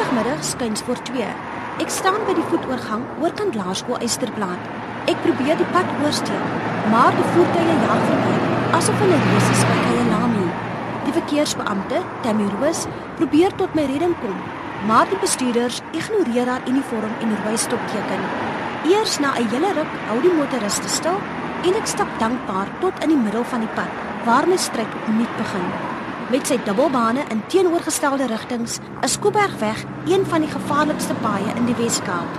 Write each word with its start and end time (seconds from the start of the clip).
Woensdagmiddag 0.00 0.44
skuins 0.44 0.80
voor 0.80 1.02
2. 1.02 1.24
Ek 1.84 1.90
staan 1.92 2.22
by 2.24 2.32
die 2.32 2.44
voetoorgang 2.48 3.02
oorkant 3.20 3.56
Laerskool 3.58 3.98
Eysterplaat. 4.00 4.62
Ek 5.12 5.18
probeer 5.20 5.58
die 5.60 5.66
pad 5.74 5.90
oorsteek, 6.00 6.54
maar 6.88 7.12
die 7.12 7.26
voertuie 7.34 7.74
jag 7.82 8.06
verby, 8.06 8.32
asof 8.78 9.02
hulle 9.04 9.18
reuse 9.26 9.58
spykeye 9.58 10.06
lami. 10.08 10.46
Die 11.04 11.14
verkeersbeampte, 11.18 12.00
Tammy 12.24 12.48
Roos, 12.54 12.86
probeer 13.20 13.52
tot 13.60 13.76
my 13.76 13.84
redding 13.92 14.16
kom, 14.22 14.40
maar 14.88 15.04
die 15.12 15.20
bestuurders 15.20 15.82
ignoreer 15.92 16.48
haar 16.48 16.64
uniform 16.72 17.12
en 17.20 17.36
rooi 17.44 17.60
stopteken. 17.60 18.26
Eers 18.88 19.20
na 19.20 19.36
'n 19.36 19.52
hele 19.52 19.76
ruk 19.82 19.94
hou 20.08 20.18
die 20.24 20.36
motoriste 20.40 20.88
stil 20.88 21.20
en 21.68 21.76
ek 21.76 21.86
stap 21.86 22.08
dankbaar 22.24 22.72
tot 22.80 23.04
in 23.04 23.12
die 23.12 23.24
middel 23.28 23.44
van 23.44 23.60
die 23.60 23.74
pad 23.76 23.92
waar 24.24 24.48
my 24.48 24.56
stryd 24.56 25.00
opnuut 25.04 25.36
begin. 25.36 25.89
Met 26.30 26.46
sy 26.46 26.60
dubbelbane 26.62 27.24
in 27.28 27.40
teenoorgestelde 27.46 28.26
rigtings 28.26 28.76
is 29.02 29.18
Koebergweg 29.18 29.82
een 30.06 30.26
van 30.26 30.40
die 30.40 30.50
gevaarlikste 30.50 31.14
paaie 31.14 31.54
in 31.56 31.64
die 31.66 31.74
Wes-Kaap. 31.74 32.36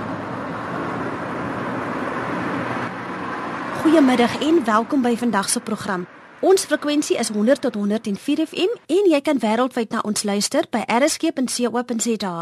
Goeiemiddag 3.82 4.38
en 4.40 4.64
welkom 4.64 5.02
by 5.02 5.18
vandag 5.18 5.50
se 5.50 5.60
program. 5.60 6.08
Ons 6.40 6.64
frekwensie 6.64 7.18
is 7.18 7.30
100 7.30 7.62
tot 7.62 7.76
104 7.76 8.48
FM 8.48 8.78
en 8.86 9.10
jy 9.12 9.20
kan 9.22 9.40
wêreldwyd 9.44 9.92
na 9.92 10.00
ons 10.08 10.24
luister 10.24 10.64
by 10.72 10.86
rsg.co.za. 10.88 12.36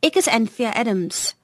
Ek 0.00 0.16
is 0.20 0.28
Anthea 0.28 0.74
Adams. 0.74 1.34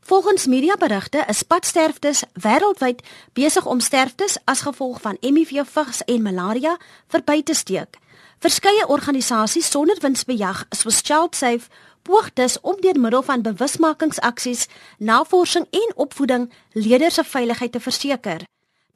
Volgens 0.00 0.46
mediaberigte 0.46 1.24
is 1.28 1.42
padsterftes 1.42 2.24
wêreldwyd 2.32 3.04
besig 3.32 3.66
om 3.66 3.80
sterftes 3.80 4.38
as 4.44 4.64
gevolg 4.64 5.00
van 5.00 5.20
HIV, 5.20 5.60
vigs 5.64 6.00
en 6.04 6.22
malaria 6.22 6.78
verby 7.12 7.42
te 7.42 7.54
steek. 7.54 8.00
Verskeie 8.44 8.84
organisasies 8.92 9.70
sonder 9.72 9.96
winsbejag, 10.04 10.66
soos 10.76 10.98
ChildSafe, 11.00 11.70
poog 12.04 12.26
dus 12.36 12.58
om 12.60 12.76
deur 12.84 12.98
middel 13.00 13.22
van 13.24 13.42
bewusmakingsaksies, 13.42 14.66
navorsing 14.98 15.64
en 15.70 15.94
opvoeding 16.04 16.50
leerders 16.72 17.14
se 17.14 17.24
veiligheid 17.24 17.72
te 17.72 17.80
verseker. 17.80 18.44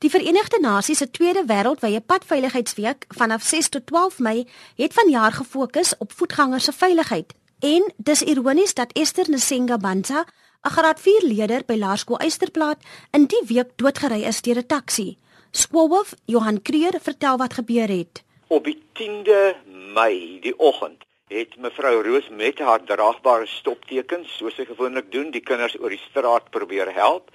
Die 0.04 0.10
Verenigde 0.10 0.60
Nasies 0.60 1.00
se 1.00 1.08
tweede 1.10 1.46
wêreldwye 1.48 2.00
padveiligheidsweek 2.00 3.08
vanaf 3.08 3.42
6 3.42 3.68
tot 3.68 3.86
12 3.86 4.18
Mei 4.18 4.44
het 4.76 4.92
vanjaar 4.92 5.32
gefokus 5.32 5.94
op 5.98 6.12
voetgangers 6.12 6.68
se 6.68 6.72
veiligheid. 6.72 7.32
En 7.64 7.92
dis 7.96 8.22
ironies 8.22 8.74
dat 8.74 8.92
Esther 8.92 9.30
Nsenga 9.30 9.78
Banza 9.78 10.26
'n 10.66 10.70
graad 10.76 11.00
4 11.00 11.24
leerder 11.24 11.62
by 11.64 11.80
Laerskool 11.80 12.18
Eysterplaat 12.18 12.84
in 13.10 13.24
die 13.26 13.44
week 13.46 13.72
doodgery 13.76 14.22
is 14.22 14.42
deur 14.42 14.58
'n 14.58 14.66
taxi. 14.66 15.16
Skoolhoof 15.50 16.14
Johan 16.24 16.62
Kreer 16.62 16.98
vertel 17.00 17.36
wat 17.36 17.54
gebeur 17.54 17.88
het. 17.88 18.27
Op 18.48 18.64
die 18.64 18.82
10de 18.92 19.56
Mei, 19.92 20.38
die 20.40 20.58
oggend, 20.58 21.04
het 21.28 21.56
mevrou 21.60 22.02
Roos 22.02 22.28
met 22.28 22.58
haar 22.58 22.80
draagbare 22.84 23.46
stoptekens, 23.46 24.30
soos 24.36 24.54
sy 24.56 24.64
gewoonlik 24.64 25.10
doen, 25.12 25.28
die 25.34 25.42
kinders 25.44 25.76
oor 25.76 25.92
die 25.92 26.00
straat 26.06 26.48
probeer 26.54 26.88
help 26.96 27.28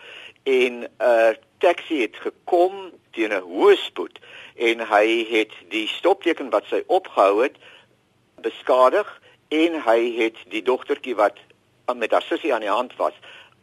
en 0.50 0.88
'n 0.90 1.38
taxi 1.62 2.02
het 2.02 2.18
gekom 2.18 2.90
teen 3.12 3.30
'n 3.30 3.46
hoë 3.46 3.76
spoed 3.78 4.18
en 4.56 4.80
hy 4.80 5.06
het 5.30 5.54
die 5.70 5.88
stopteken 5.88 6.50
wat 6.50 6.66
sy 6.66 6.82
opgehou 6.88 7.44
het 7.44 7.62
beskadig 8.42 9.22
en 9.48 9.82
hy 9.86 10.00
het 10.18 10.38
die 10.50 10.64
dogtertjie 10.64 11.16
wat 11.16 11.38
met 11.96 12.12
haar 12.12 12.26
sussie 12.26 12.54
aan 12.54 12.66
die 12.66 12.78
hand 12.80 12.96
was 12.96 13.14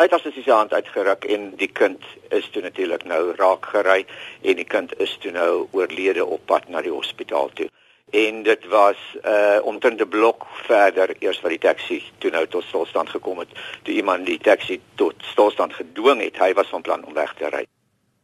uit 0.01 0.21
sussie 0.21 0.43
se 0.43 0.53
hand 0.53 0.73
uitgeruk 0.73 1.25
en 1.25 1.51
die 1.61 1.69
kind 1.69 2.05
is 2.29 2.47
toe 2.51 2.63
natuurlik 2.63 3.03
nou 3.05 3.35
raak 3.37 3.67
gery 3.69 4.07
en 4.41 4.57
die 4.57 4.65
kind 4.65 4.95
is 4.97 5.13
toe 5.21 5.33
nou 5.35 5.67
oorlede 5.77 6.25
op 6.25 6.47
pad 6.49 6.69
na 6.69 6.81
die 6.81 6.93
hospitaal 6.93 7.51
toe. 7.59 7.69
En 8.17 8.43
dit 8.43 8.65
was 8.73 8.97
uh 9.25 9.59
omtrent 9.63 10.01
'n 10.01 10.09
blok 10.09 10.47
verder 10.65 11.13
eers 11.19 11.41
wat 11.41 11.51
die 11.51 11.65
taxi 11.69 12.03
toe 12.19 12.31
nou 12.31 12.47
tot 12.47 12.65
stilstand 12.65 13.11
gekom 13.11 13.39
het 13.39 13.53
toe 13.83 13.95
iemand 13.95 14.27
die 14.27 14.39
taxi 14.39 14.81
tot 14.95 15.15
stilstand 15.21 15.73
gedwing 15.75 16.21
het. 16.23 16.39
Hy 16.39 16.53
was 16.55 16.73
van 16.73 16.83
plan 16.83 17.05
om 17.05 17.15
weg 17.15 17.35
te 17.35 17.49
ry. 17.49 17.67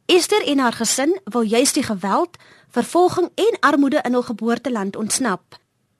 Esther 0.06 0.47
en 0.47 0.58
haar 0.58 0.72
gesin 0.72 1.20
wil 1.25 1.43
juis 1.43 1.72
die 1.72 1.82
geweld, 1.82 2.37
vervolging 2.70 3.31
en 3.34 3.56
armoede 3.60 4.00
in 4.03 4.12
hul 4.12 4.22
geboorteland 4.22 4.97
ontsnap. 4.97 5.43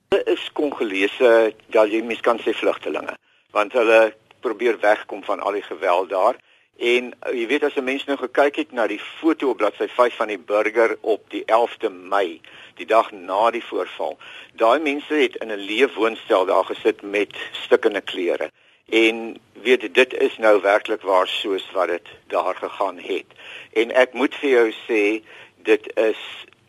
Hulle 0.08 0.25
is 0.25 0.50
Kongolese, 0.53 1.54
ja 1.66 1.84
jy 1.84 2.03
mis 2.03 2.20
kan 2.20 2.38
sê 2.38 2.53
vlugtelinge 2.53 3.16
want 3.56 3.72
hulle 3.72 4.14
probeer 4.46 4.78
wegkom 4.80 5.24
van 5.24 5.40
al 5.40 5.58
die 5.58 5.66
geweld 5.66 6.10
daar. 6.10 6.36
En 6.76 7.04
uh, 7.04 7.32
jy 7.32 7.46
weet 7.46 7.64
as 7.64 7.76
'n 7.76 7.84
mens 7.84 8.04
nou 8.04 8.18
gekyk 8.18 8.56
het 8.56 8.72
na 8.72 8.86
die 8.86 9.00
foto 9.00 9.50
op 9.50 9.56
bladsy 9.56 9.88
5 9.88 10.16
van 10.16 10.28
die 10.28 10.38
burger 10.38 10.96
op 11.00 11.30
die 11.30 11.44
11de 11.44 11.90
Mei, 11.90 12.40
die 12.76 12.86
dag 12.86 13.10
na 13.12 13.50
die 13.50 13.64
voorval, 13.64 14.18
daai 14.52 14.78
mense 14.78 15.14
het 15.14 15.36
in 15.36 15.52
'n 15.52 15.66
leefwoonstel 15.70 16.44
daar 16.46 16.64
gesit 16.64 17.02
met 17.02 17.32
stikkende 17.52 18.00
klere. 18.00 18.50
En 18.88 19.36
weet 19.52 19.94
dit 19.94 20.14
is 20.14 20.36
nou 20.38 20.60
werklik 20.60 21.02
waar 21.02 21.28
soos 21.28 21.70
wat 21.72 21.88
dit 21.88 22.08
daar 22.26 22.54
gegaan 22.54 22.98
het. 22.98 23.26
En 23.72 23.90
ek 23.90 24.12
moet 24.12 24.34
vir 24.34 24.50
jou 24.50 24.68
sê 24.88 25.24
dit 25.56 25.96
is 25.96 26.20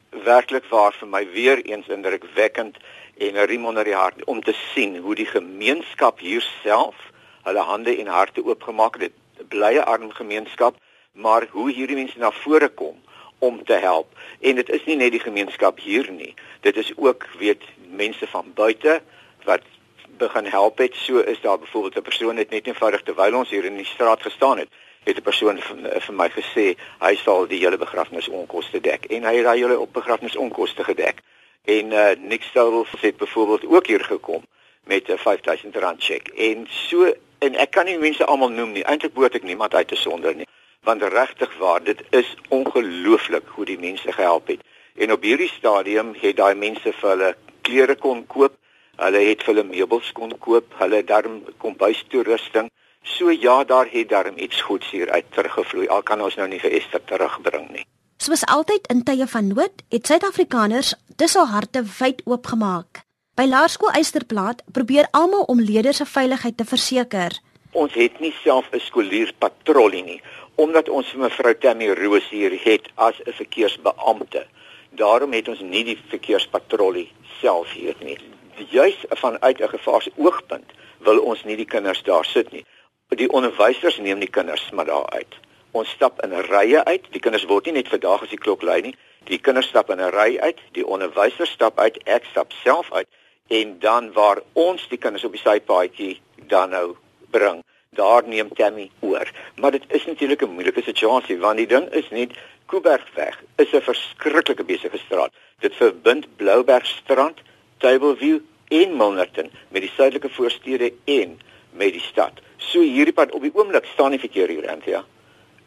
werklik 0.09 0.65
waar 0.69 0.94
vir 0.94 1.07
my 1.07 1.27
weer 1.31 1.61
eens 1.65 1.88
indrukwekkend 1.88 2.77
en 3.17 3.33
'n 3.35 3.45
riem 3.45 3.65
onder 3.65 3.83
die 3.83 3.95
hart 3.95 4.23
om 4.23 4.41
te 4.44 4.55
sien 4.73 4.97
hoe 4.97 5.15
die 5.15 5.25
gemeenskap 5.25 6.19
hier 6.19 6.41
self 6.63 6.95
hulle 7.47 7.63
hande 7.63 7.96
en 7.97 8.08
harte 8.12 8.44
oopgemaak 8.46 9.00
het. 9.02 9.13
Dit 9.38 9.47
bly 9.47 9.74
'n 9.78 9.88
arm 9.94 10.12
gemeenskap, 10.12 10.75
maar 11.12 11.47
hoe 11.52 11.72
hierdie 11.72 11.96
mense 11.96 12.19
na 12.19 12.31
vore 12.31 12.69
kom 12.69 12.97
om 13.40 13.63
te 13.63 13.74
help. 13.74 14.08
En 14.40 14.56
dit 14.56 14.69
is 14.69 14.85
nie 14.85 14.96
net 14.96 15.12
die 15.12 15.19
gemeenskap 15.19 15.80
hier 15.80 16.12
nie. 16.12 16.34
Dit 16.62 16.78
is 16.78 16.91
ook 16.96 17.25
weet 17.40 17.63
mense 17.90 18.28
van 18.28 18.52
buite 18.53 19.02
wat 19.44 19.62
begin 20.18 20.46
help 20.46 20.78
het. 20.78 20.96
So 20.96 21.19
is 21.19 21.41
daar 21.41 21.59
byvoorbeeld 21.59 21.97
'n 21.97 22.02
persoon 22.02 22.36
net 22.36 22.50
net 22.50 22.68
eenvoudig 22.68 23.03
terwyl 23.03 23.36
ons 23.36 23.50
hier 23.50 23.66
in 23.66 23.75
die 23.75 23.86
straat 23.86 24.22
gestaan 24.22 24.57
het, 24.57 24.69
het 25.03 25.18
'n 25.18 25.22
persoon 25.22 25.62
vir, 25.62 26.02
vir 26.02 26.16
my 26.16 26.30
gesê 26.30 26.75
hy 27.00 27.16
sal 27.16 27.47
die 27.47 27.59
hele 27.59 27.78
begrafnisonkoste 27.78 28.80
dek 28.81 29.06
en 29.06 29.24
hy 29.24 29.36
het 29.36 29.46
daai 29.46 29.59
hele 29.59 29.80
op 29.80 29.94
begrafnisonkoste 29.94 30.84
gedek. 30.84 31.22
En 31.63 31.91
uh, 31.91 32.09
Nick 32.19 32.44
Stouwels 32.44 32.90
het 33.00 33.18
byvoorbeeld 33.18 33.66
ook 33.66 33.88
hier 33.88 34.03
gekom 34.03 34.44
met 34.84 35.09
'n 35.09 35.18
5000 35.18 35.75
rand 35.75 36.03
cheque. 36.03 36.34
En 36.34 36.68
so 36.69 37.13
en 37.40 37.56
ek 37.56 37.72
kan 37.72 37.86
nie 37.86 37.98
mense 37.98 38.25
almal 38.25 38.53
noem 38.53 38.72
nie. 38.75 38.86
Eintlik 38.86 39.16
moet 39.16 39.36
ek 39.36 39.44
niemand 39.44 39.74
uit 39.74 39.88
te 39.88 39.96
sonder 39.96 40.36
nie. 40.36 40.48
Want 40.88 41.03
regtig 41.03 41.52
waar, 41.59 41.84
dit 41.84 42.02
is 42.16 42.30
ongelooflik 42.50 43.48
hoe 43.56 43.66
die 43.66 43.80
mense 43.80 44.12
gehelp 44.12 44.48
het. 44.48 44.64
En 44.96 45.12
op 45.12 45.22
hierdie 45.22 45.52
stadium 45.52 46.14
het 46.18 46.38
daai 46.38 46.56
mense 46.56 46.94
vir 47.02 47.09
hulle 47.09 47.34
klere 47.62 47.96
kon 47.96 48.24
koop. 48.28 48.56
Hulle 48.98 49.22
het 49.30 49.44
vir 49.44 49.53
hulle 49.53 49.68
meubels 49.68 50.12
kon 50.18 50.34
koop. 50.40 50.74
Hulle 50.80 51.03
darm 51.03 51.42
kombuistoerusting. 51.58 52.72
So 53.03 53.31
ja, 53.31 53.64
daar 53.64 53.88
het 53.92 54.09
darm 54.09 54.38
iets 54.38 54.62
goeds 54.62 54.90
hier 54.92 55.12
uit 55.12 55.25
teruggevloei. 55.31 55.88
Al 55.88 56.04
kan 56.04 56.22
ons 56.22 56.36
nou 56.36 56.48
nie 56.48 56.59
vir 56.59 56.74
Esther 56.80 57.04
terugbring 57.06 57.69
nie. 57.72 57.86
Soos 58.18 58.44
altyd 58.50 58.88
in 58.92 59.04
tye 59.06 59.28
van 59.30 59.52
nood, 59.54 59.84
het 59.94 60.08
Suid-Afrikaners 60.09 60.96
dis 61.16 61.36
al 61.38 61.52
harte 61.54 61.84
wyd 62.00 62.24
oopgemaak. 62.25 63.06
By 63.38 63.46
Laerskool 63.46 63.92
Eysterplaat 63.94 64.64
probeer 64.74 65.06
almal 65.14 65.44
om 65.46 65.59
leerders 65.62 66.00
se 66.02 66.06
veiligheid 66.09 66.56
te 66.58 66.66
verseker. 66.66 67.36
Ons 67.78 67.94
het 67.94 68.16
nie 68.20 68.31
self 68.42 68.66
'n 68.74 68.80
skolierpatrollie 68.80 70.03
nie, 70.03 70.22
omdat 70.56 70.90
ons 70.90 71.14
mevrou 71.14 71.53
Tammy 71.56 71.90
Roos 72.00 72.30
hier 72.30 72.56
het 72.64 72.90
as 72.96 73.14
'n 73.25 73.31
verkeersbeampte. 73.31 74.48
Daarom 74.90 75.34
het 75.34 75.48
ons 75.48 75.59
nie 75.59 75.84
die 75.84 76.00
verkeerspatrollie 76.08 77.12
self 77.42 77.72
hier 77.72 77.96
nie. 78.00 78.18
Juis 78.70 79.06
vanuit 79.09 79.62
'n 79.62 79.69
gevaarsoogpunt 79.69 80.72
wil 80.98 81.19
ons 81.19 81.44
nie 81.44 81.56
die 81.56 81.72
kinders 81.74 82.04
daar 82.04 82.25
sit 82.25 82.52
nie. 82.52 82.66
Die 83.08 83.30
onderwysers 83.30 83.98
neem 83.98 84.19
die 84.19 84.34
kinders 84.38 84.69
maar 84.72 84.86
daar 84.86 85.09
uit. 85.09 85.36
Ons 85.72 85.90
stap 85.90 86.24
in 86.24 86.34
rye 86.34 86.86
uit. 86.86 87.04
Die 87.12 87.22
kinders 87.22 87.46
word 87.46 87.66
nie 87.66 87.74
net 87.74 87.88
vandag 87.88 88.22
as 88.22 88.30
die 88.30 88.44
klok 88.46 88.62
lui 88.62 88.81
nie. 88.81 88.96
Die 89.24 89.40
kinders 89.40 89.68
stap 89.68 89.90
in 89.90 90.00
'n 90.02 90.09
ry 90.09 90.38
uit, 90.40 90.59
die 90.72 90.88
onderwyser 90.88 91.48
stap 91.48 91.80
uit, 91.80 92.04
ek 92.04 92.25
stap 92.25 92.52
self 92.64 92.92
uit 92.92 93.08
en 93.47 93.80
dan 93.80 94.12
waar 94.13 94.42
ons 94.54 94.88
die 94.89 94.98
kinders 94.98 95.24
op 95.24 95.31
die 95.31 95.42
sypaadjie 95.42 96.19
dan 96.48 96.69
nou 96.69 96.95
bring, 97.31 97.63
daar 97.89 98.27
neem 98.27 98.54
Tammy 98.54 98.89
oor. 99.00 99.31
Maar 99.56 99.71
dit 99.71 99.83
is 99.88 100.06
natuurlik 100.06 100.42
'n 100.42 100.54
moeilike 100.54 100.81
situasie 100.81 101.38
want 101.38 101.57
die 101.57 101.68
ding 101.68 101.89
is 101.89 102.10
net 102.10 102.31
Kuibergweg 102.66 103.44
is 103.56 103.71
'n 103.71 103.81
verskriklike 103.81 104.63
besige 104.63 104.98
straat. 104.98 105.33
Dit 105.60 105.75
verbind 105.75 106.27
Bloubergstrand, 106.36 107.38
Tableview 107.77 108.39
en 108.68 108.98
Milnerton 108.98 109.51
met 109.69 109.81
die 109.81 109.92
suidelike 109.95 110.30
voorstede 110.30 110.94
en 111.06 111.39
met 111.71 111.92
die 111.92 112.01
stad. 112.01 112.33
So 112.57 112.80
hierdie 112.80 113.13
pad 113.13 113.31
op 113.31 113.42
die 113.42 113.54
oomblik 113.54 113.86
staan 113.86 114.10
nie 114.10 114.19
verkeer 114.19 114.48
hier 114.48 114.68
rond 114.68 114.83
ja 114.83 115.06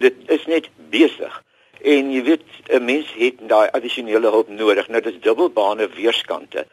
dit 0.01 0.17
is 0.33 0.47
net 0.49 0.69
besig. 0.93 1.33
En 1.81 2.11
jy 2.13 2.23
weet 2.25 2.45
'n 2.69 2.85
mens 2.85 3.09
het 3.17 3.37
daai 3.49 3.69
addisionele 3.71 4.31
hulp 4.31 4.49
nodig. 4.49 4.89
Nou 4.89 5.01
dis 5.03 5.21
dubbelbane 5.21 5.89
weerskante. 5.89 6.67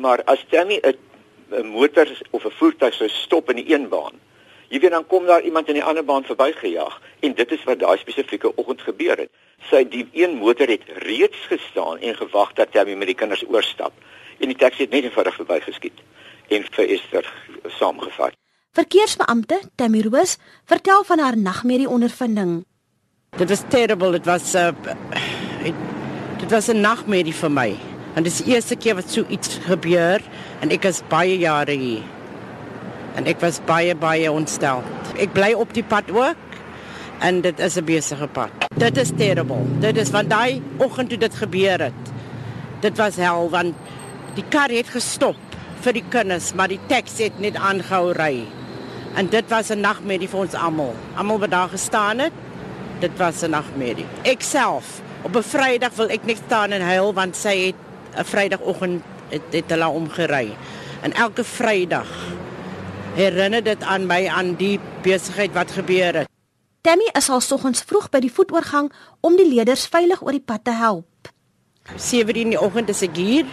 Maar 0.00 0.22
as 0.24 0.44
Tammy 0.50 0.80
'n 0.82 1.66
motor 1.66 2.08
of 2.30 2.44
'n 2.44 2.50
voertuig 2.50 2.94
sou 2.94 3.08
stop 3.08 3.50
in 3.50 3.56
die 3.56 3.74
een 3.74 3.88
baan, 3.88 4.20
jy 4.68 4.80
weet 4.80 4.90
dan 4.90 5.06
kom 5.06 5.26
daar 5.26 5.42
iemand 5.42 5.68
in 5.68 5.74
die 5.74 5.84
ander 5.84 6.04
baan 6.04 6.24
verbygejaag 6.24 7.00
en 7.20 7.34
dit 7.34 7.52
is 7.52 7.64
wat 7.64 7.78
daai 7.78 7.98
spesifieke 7.98 8.56
oggend 8.56 8.80
gebeur 8.80 9.16
het. 9.16 9.30
Sy 9.70 9.88
die 9.88 10.08
een 10.12 10.34
motor 10.34 10.66
het 10.66 10.82
reeds 10.86 11.38
gestaan 11.46 11.98
en 11.98 12.16
gewag 12.16 12.52
dat 12.52 12.72
Tammy 12.72 12.94
met 12.94 13.06
die 13.06 13.16
kinders 13.16 13.44
oorstap 13.46 13.92
en 14.38 14.48
die 14.48 14.56
taxi 14.56 14.82
het 14.82 14.90
net 14.90 15.04
eenvoudig 15.04 15.34
verbygeskiet 15.34 16.00
en 16.48 16.64
vir 16.70 16.88
Esther 16.88 17.32
saamgevat. 17.66 18.32
Verkeersbeampte 18.72 19.60
Tammy 19.74 20.00
Roos 20.00 20.36
vertel 20.64 21.04
van 21.04 21.18
haar 21.18 21.36
nagmerrie 21.36 21.88
ondervinding. 21.88 22.64
Dit 23.36 23.48
was 23.48 23.62
terrible. 23.68 24.10
Dit 24.10 24.24
was 24.24 24.52
'n 24.54 24.58
uh, 24.58 25.72
dit 26.38 26.50
was 26.50 26.68
'n 26.68 26.80
nagmerrie 26.80 27.34
vir 27.34 27.50
my. 27.50 27.93
En 28.14 28.22
dit 28.22 28.32
is 28.32 28.42
die 28.44 28.54
eerste 28.54 28.76
keer 28.76 28.94
wat 28.94 29.10
so 29.10 29.26
iets 29.28 29.58
gebeur 29.66 30.22
en 30.62 30.70
ek 30.70 30.86
is 30.86 31.02
baie 31.10 31.34
jare 31.38 31.74
hier. 31.74 32.02
En 33.18 33.26
ek 33.30 33.40
was 33.42 33.60
baie 33.66 33.94
baie 33.98 34.30
ontstel. 34.30 34.82
Ek 35.18 35.34
bly 35.34 35.52
op 35.58 35.74
die 35.74 35.86
pad 35.86 36.10
ook 36.14 36.58
en 37.26 37.40
dit 37.42 37.60
is 37.60 37.76
'n 37.76 37.84
besige 37.84 38.26
pad. 38.26 38.50
Dit 38.78 38.96
is 38.96 39.10
terrible. 39.16 39.62
Dit 39.80 39.96
is 39.96 40.10
van 40.10 40.28
daai 40.28 40.62
oggend 40.78 41.08
toe 41.08 41.18
dit 41.18 41.34
gebeur 41.34 41.80
het. 41.80 42.02
Dit 42.80 42.96
was 42.96 43.16
hel 43.16 43.50
want 43.50 43.74
die 44.34 44.44
kar 44.48 44.68
het 44.70 44.88
gestop 44.88 45.36
vir 45.80 45.92
die 45.92 46.04
kinders, 46.08 46.54
maar 46.54 46.68
die 46.68 46.80
taxi 46.86 47.24
het 47.24 47.38
net 47.38 47.56
aangehou 47.56 48.12
ry. 48.12 48.46
En 49.16 49.28
dit 49.28 49.50
was 49.50 49.70
'n 49.70 49.80
nagmerrie 49.80 50.28
vir 50.28 50.40
ons 50.40 50.54
almal. 50.54 50.94
Almal 51.16 51.38
wat 51.38 51.50
daar 51.50 51.68
gestaan 51.68 52.18
het, 52.18 52.32
dit 53.00 53.18
was 53.18 53.42
'n 53.42 53.50
nagmerrie. 53.50 54.06
Ek 54.22 54.42
self 54.42 55.02
op 55.22 55.36
'n 55.36 55.42
Vrydag 55.42 55.94
wil 55.96 56.08
ek 56.08 56.24
net 56.24 56.40
staan 56.46 56.72
en 56.72 56.80
huil 56.80 57.14
want 57.14 57.36
sy 57.36 57.66
het 57.66 57.83
'n 58.16 58.24
Vrydagoggend 58.24 59.02
het, 59.28 59.42
het 59.50 59.70
hulle 59.70 59.88
omgery. 59.88 60.56
En 61.02 61.12
elke 61.12 61.44
Vrydag 61.44 62.08
herinner 63.14 63.62
dit 63.62 63.82
aan 63.82 64.06
my 64.06 64.26
aan 64.28 64.54
die 64.54 64.80
besigheid 65.02 65.52
wat 65.52 65.70
gebeur 65.70 66.14
het. 66.14 66.28
Tammy 66.80 67.08
is 67.12 67.30
al 67.30 67.40
soggens 67.40 67.82
vroeg 67.86 68.10
by 68.10 68.20
die 68.20 68.32
voetoorgang 68.32 68.92
om 69.20 69.36
die 69.36 69.48
leerders 69.48 69.86
veilig 69.86 70.22
oor 70.22 70.32
die 70.36 70.44
pad 70.44 70.64
te 70.64 70.70
help. 70.70 71.06
7:00 71.96 72.36
in 72.36 72.50
die 72.50 72.60
oggend 72.60 72.88
is 72.88 73.02
ek 73.02 73.16
hier 73.16 73.44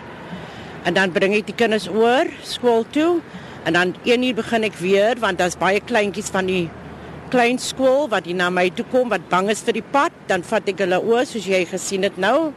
en 0.83 0.93
dan 0.93 1.11
bring 1.11 1.33
ek 1.33 1.45
die 1.45 1.55
kinders 1.55 1.87
oor 1.87 2.25
skool 2.43 2.85
toe 2.89 3.21
en 3.63 3.73
dan 3.73 3.95
1:00 4.03 4.33
begin 4.33 4.63
ek 4.63 4.75
weer 4.75 5.19
want 5.19 5.37
daar's 5.37 5.57
baie 5.57 5.79
kleintjies 5.79 6.29
van 6.29 6.45
die 6.45 6.69
klein 7.31 7.59
skool 7.59 8.09
wat 8.11 8.27
hier 8.27 8.35
na 8.35 8.49
my 8.51 8.67
toe 8.75 8.85
kom 8.91 9.11
wat 9.11 9.23
bang 9.31 9.49
is 9.49 9.63
vir 9.63 9.79
die 9.79 9.87
pad, 9.95 10.11
dan 10.27 10.43
vat 10.43 10.67
ek 10.67 10.83
hulle 10.83 10.99
oor 10.99 11.23
soos 11.25 11.47
jy 11.47 11.63
gesien 11.69 12.03
het 12.03 12.17
nou. 12.19 12.51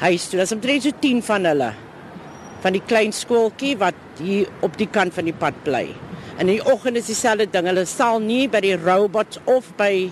Huis 0.00 0.28
toe, 0.30 0.38
daar's 0.40 0.54
omtrent 0.56 0.86
so 0.86 0.96
10 1.00 1.22
van 1.26 1.48
hulle 1.50 1.72
van 2.60 2.76
die 2.76 2.82
klein 2.84 3.12
skooltjie 3.16 3.74
wat 3.80 4.20
hier 4.20 4.48
op 4.64 4.76
die 4.80 4.88
kant 4.88 5.14
van 5.16 5.28
die 5.28 5.36
pad 5.36 5.56
bly. 5.64 5.86
En 6.40 6.48
in 6.48 6.56
die 6.56 6.72
oggend 6.72 6.96
is 6.96 7.08
dieselfde 7.10 7.46
ding. 7.52 7.68
Hulle 7.68 7.86
sal 7.88 8.20
nie 8.24 8.46
by 8.48 8.62
die 8.64 8.76
robots 8.80 9.40
of 9.48 9.68
by 9.76 10.08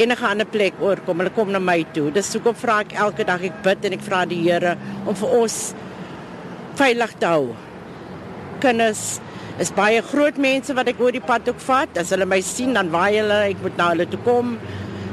enige 0.00 0.28
ander 0.28 0.48
plek 0.48 0.80
oorkom. 0.84 1.22
Hulle 1.22 1.32
kom 1.36 1.52
na 1.52 1.60
my 1.60 1.78
toe. 1.96 2.10
Dis 2.12 2.32
hoekom 2.36 2.56
vra 2.56 2.82
ek 2.84 2.96
elke 3.00 3.24
dag 3.28 3.44
ek 3.48 3.62
bid 3.64 3.88
en 3.88 3.96
ek 3.96 4.04
vra 4.04 4.24
die 4.28 4.42
Here 4.44 4.76
om 5.06 5.16
vir 5.16 5.36
ons 5.40 5.60
veilig 6.76 7.16
te 7.20 7.32
hou. 7.32 7.54
Kinders 8.60 9.04
is 9.60 9.72
baie 9.76 10.02
groot 10.04 10.36
mense 10.40 10.76
wat 10.76 10.92
ek 10.92 11.00
oor 11.00 11.16
die 11.16 11.24
pad 11.24 11.48
ook 11.48 11.60
vat. 11.64 11.96
As 12.00 12.12
hulle 12.12 12.28
my 12.28 12.42
sien, 12.44 12.76
dan 12.76 12.92
waai 12.92 13.16
hulle, 13.16 13.44
ek 13.52 13.62
moet 13.64 13.80
na 13.80 13.92
hulle 13.94 14.08
toe 14.12 14.20
kom. 14.26 14.58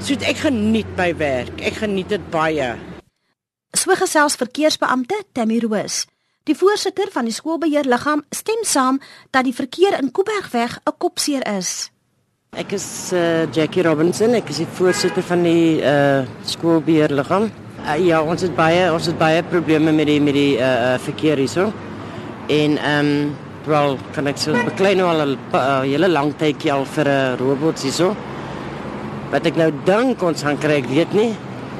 So 0.03 0.19
ek 0.19 0.43
geniet 0.49 0.97
my 0.99 1.13
werk. 1.19 1.63
Ek 1.63 1.79
geniet 1.83 2.11
dit 2.11 2.33
baie. 2.33 2.73
So 3.73 3.95
gesels 3.97 4.35
verkeersbeampte 4.37 5.17
Tammy 5.33 5.57
Roos. 5.57 6.03
Die 6.45 6.53
voorsitter 6.53 7.09
van 7.09 7.25
die 7.25 7.33
skoolbeheerliggaam 7.33 8.21
stem 8.29 8.61
saam 8.67 8.99
dat 9.33 9.47
die 9.47 9.55
verkeer 9.55 9.95
in 9.97 10.11
Kuibergweg 10.11 10.77
'n 10.85 10.93
kopseer 10.97 11.41
is. 11.57 11.89
Ek 12.53 12.71
is 12.71 13.09
uh, 13.13 13.49
Jackie 13.51 13.81
Robinson, 13.81 14.35
ek 14.35 14.49
is 14.49 14.57
die 14.61 14.69
voorsitter 14.77 15.23
van 15.23 15.41
die 15.43 15.81
uh, 15.81 16.21
skoolbeheerliggaam. 16.45 17.49
Uh, 17.81 17.97
ja, 18.05 18.21
ons 18.21 18.41
het 18.41 18.53
baie 18.55 18.91
ons 18.93 19.05
het 19.09 19.17
baie 19.17 19.41
probleme 19.43 19.91
met 19.91 20.05
die 20.05 20.21
met 20.21 20.33
die 20.33 20.57
uh, 20.59 20.99
verkeer 20.99 21.37
hierso. 21.37 21.73
En 22.47 22.77
ehm 22.77 23.09
um, 23.09 23.35
wel 23.65 23.97
kan 24.13 24.27
ek 24.27 24.37
so 24.37 24.53
beklein 24.67 24.97
nou 24.97 25.07
al 25.09 25.25
'n 25.25 25.37
uh, 25.53 25.81
hele 25.81 26.07
lang 26.07 26.35
tydjie 26.37 26.71
al 26.71 26.85
vir 26.85 27.07
'n 27.07 27.09
uh, 27.09 27.39
robot 27.39 27.81
hierso. 27.81 28.13
Wat 29.31 29.45
ek 29.45 29.55
nou 29.55 29.71
dink 29.85 30.21
ons 30.21 30.43
gaan 30.43 30.57
kry, 30.57 30.77
ek 30.83 30.89
weet 30.93 31.13
nie 31.13 31.33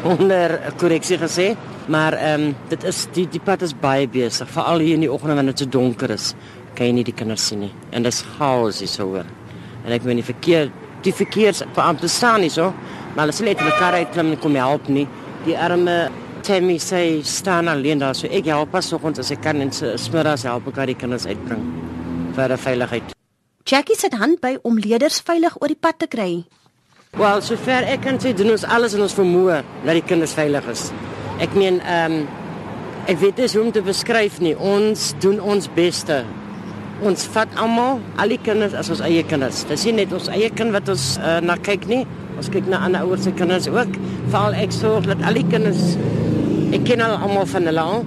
onder 0.04 0.74
korreksie 0.78 1.18
gesê, 1.18 1.56
maar 1.88 2.14
ehm 2.14 2.42
um, 2.42 2.56
dit 2.70 2.84
is 2.84 3.08
die 3.14 3.28
die 3.28 3.42
pad 3.44 3.62
is 3.62 3.74
baie 3.74 4.08
besig, 4.08 4.50
veral 4.50 4.80
hier 4.80 4.96
in 4.96 5.04
die 5.04 5.12
oggende 5.12 5.36
wanneer 5.36 5.56
dit 5.56 5.66
so 5.66 5.70
donker 5.70 6.12
is. 6.12 6.34
Kan 6.76 6.88
jy 6.88 6.94
nie 7.00 7.04
die 7.04 7.16
kinders 7.16 7.48
sien 7.48 7.60
nie 7.60 7.72
en 7.92 8.04
dis 8.04 8.24
chaos 8.38 8.80
hierso 8.80 9.10
hoor. 9.12 9.28
En 9.86 9.92
ek 9.92 10.06
weet 10.08 10.22
nie 10.22 10.26
verkeer 10.26 10.72
die 11.04 11.14
verkeersbeampte 11.14 12.08
staan 12.08 12.42
nie 12.42 12.50
so, 12.50 12.72
maar 13.14 13.26
hulle 13.26 13.36
sê 13.36 13.46
net 13.46 13.60
hulle 13.60 13.76
kar 13.80 13.98
uitklim 14.00 14.34
en 14.34 14.40
kom 14.40 14.56
help 14.56 14.88
nie. 14.88 15.08
Die 15.46 15.58
arme 15.60 16.10
Tammy 16.44 16.78
sê 16.80 17.24
staan 17.24 17.68
alleen 17.68 18.00
daar 18.00 18.16
so 18.16 18.28
ek 18.28 18.48
help 18.52 18.72
pas 18.72 18.88
soggens 18.88 19.20
as 19.20 19.32
ek 19.32 19.44
kan 19.44 19.62
en 19.64 19.72
smiddags 19.72 20.44
help 20.48 20.68
ek 20.72 20.86
die 20.92 21.00
kinders 21.06 21.28
uitbring 21.28 21.64
vir 22.36 22.56
die 22.56 22.58
veiligheid. 22.58 23.16
Jackie 23.66 23.96
sit 23.96 24.16
hand 24.20 24.42
by 24.42 24.58
om 24.64 24.78
leerders 24.78 25.22
veilig 25.24 25.56
oor 25.62 25.72
die 25.72 25.80
pad 25.80 26.00
te 26.00 26.08
kry. 26.08 26.44
Wel, 27.16 27.42
sover 27.46 27.86
ek 27.88 28.04
kan 28.04 28.20
sê 28.20 28.34
doen 28.36 28.56
ons 28.56 28.66
alles 28.66 28.96
in 28.98 29.04
ons 29.06 29.16
vermoë 29.16 29.62
dat 29.86 30.00
die 30.00 30.08
kinders 30.10 30.34
veilig 30.36 30.68
is. 30.72 30.90
Ek 31.42 31.54
meen 31.58 31.82
ehm 31.82 32.22
um, 32.22 32.26
ek 33.04 33.18
weet 33.20 33.38
nie 33.38 33.48
hoe 33.52 33.62
om 33.66 33.72
te 33.76 33.82
beskryf 33.84 34.40
nie. 34.40 34.54
Ons 34.56 35.14
doen 35.20 35.40
ons 35.42 35.66
beste. 35.76 36.22
Ons 37.04 37.26
vat 37.34 37.50
almal, 37.60 38.00
al 38.22 38.32
die 38.32 38.40
kinders 38.40 38.76
as 38.80 38.90
ons 38.94 39.02
eie 39.04 39.24
kinders. 39.28 39.66
Dis 39.68 39.84
nie 39.90 39.98
net 39.98 40.14
ons 40.16 40.30
eie 40.32 40.48
kind 40.54 40.72
wat 40.72 40.88
ons 40.94 41.18
uh, 41.20 41.40
na 41.44 41.58
kyk 41.60 41.88
nie. 41.90 42.06
Ons 42.38 42.48
kyk 42.54 42.70
na 42.72 42.80
ander 42.86 43.04
ouers 43.04 43.26
se 43.28 43.34
kinders 43.36 43.68
ook. 43.68 43.98
Veral 44.30 44.56
ek 44.56 44.72
sorg 44.72 45.10
dat 45.10 45.26
al 45.28 45.42
die 45.42 45.48
kinders 45.52 45.98
Ek 46.74 46.88
ken 46.88 47.04
hulle 47.06 47.18
almal 47.22 47.46
van 47.46 47.70
hulle 47.70 47.82
al. 47.86 48.00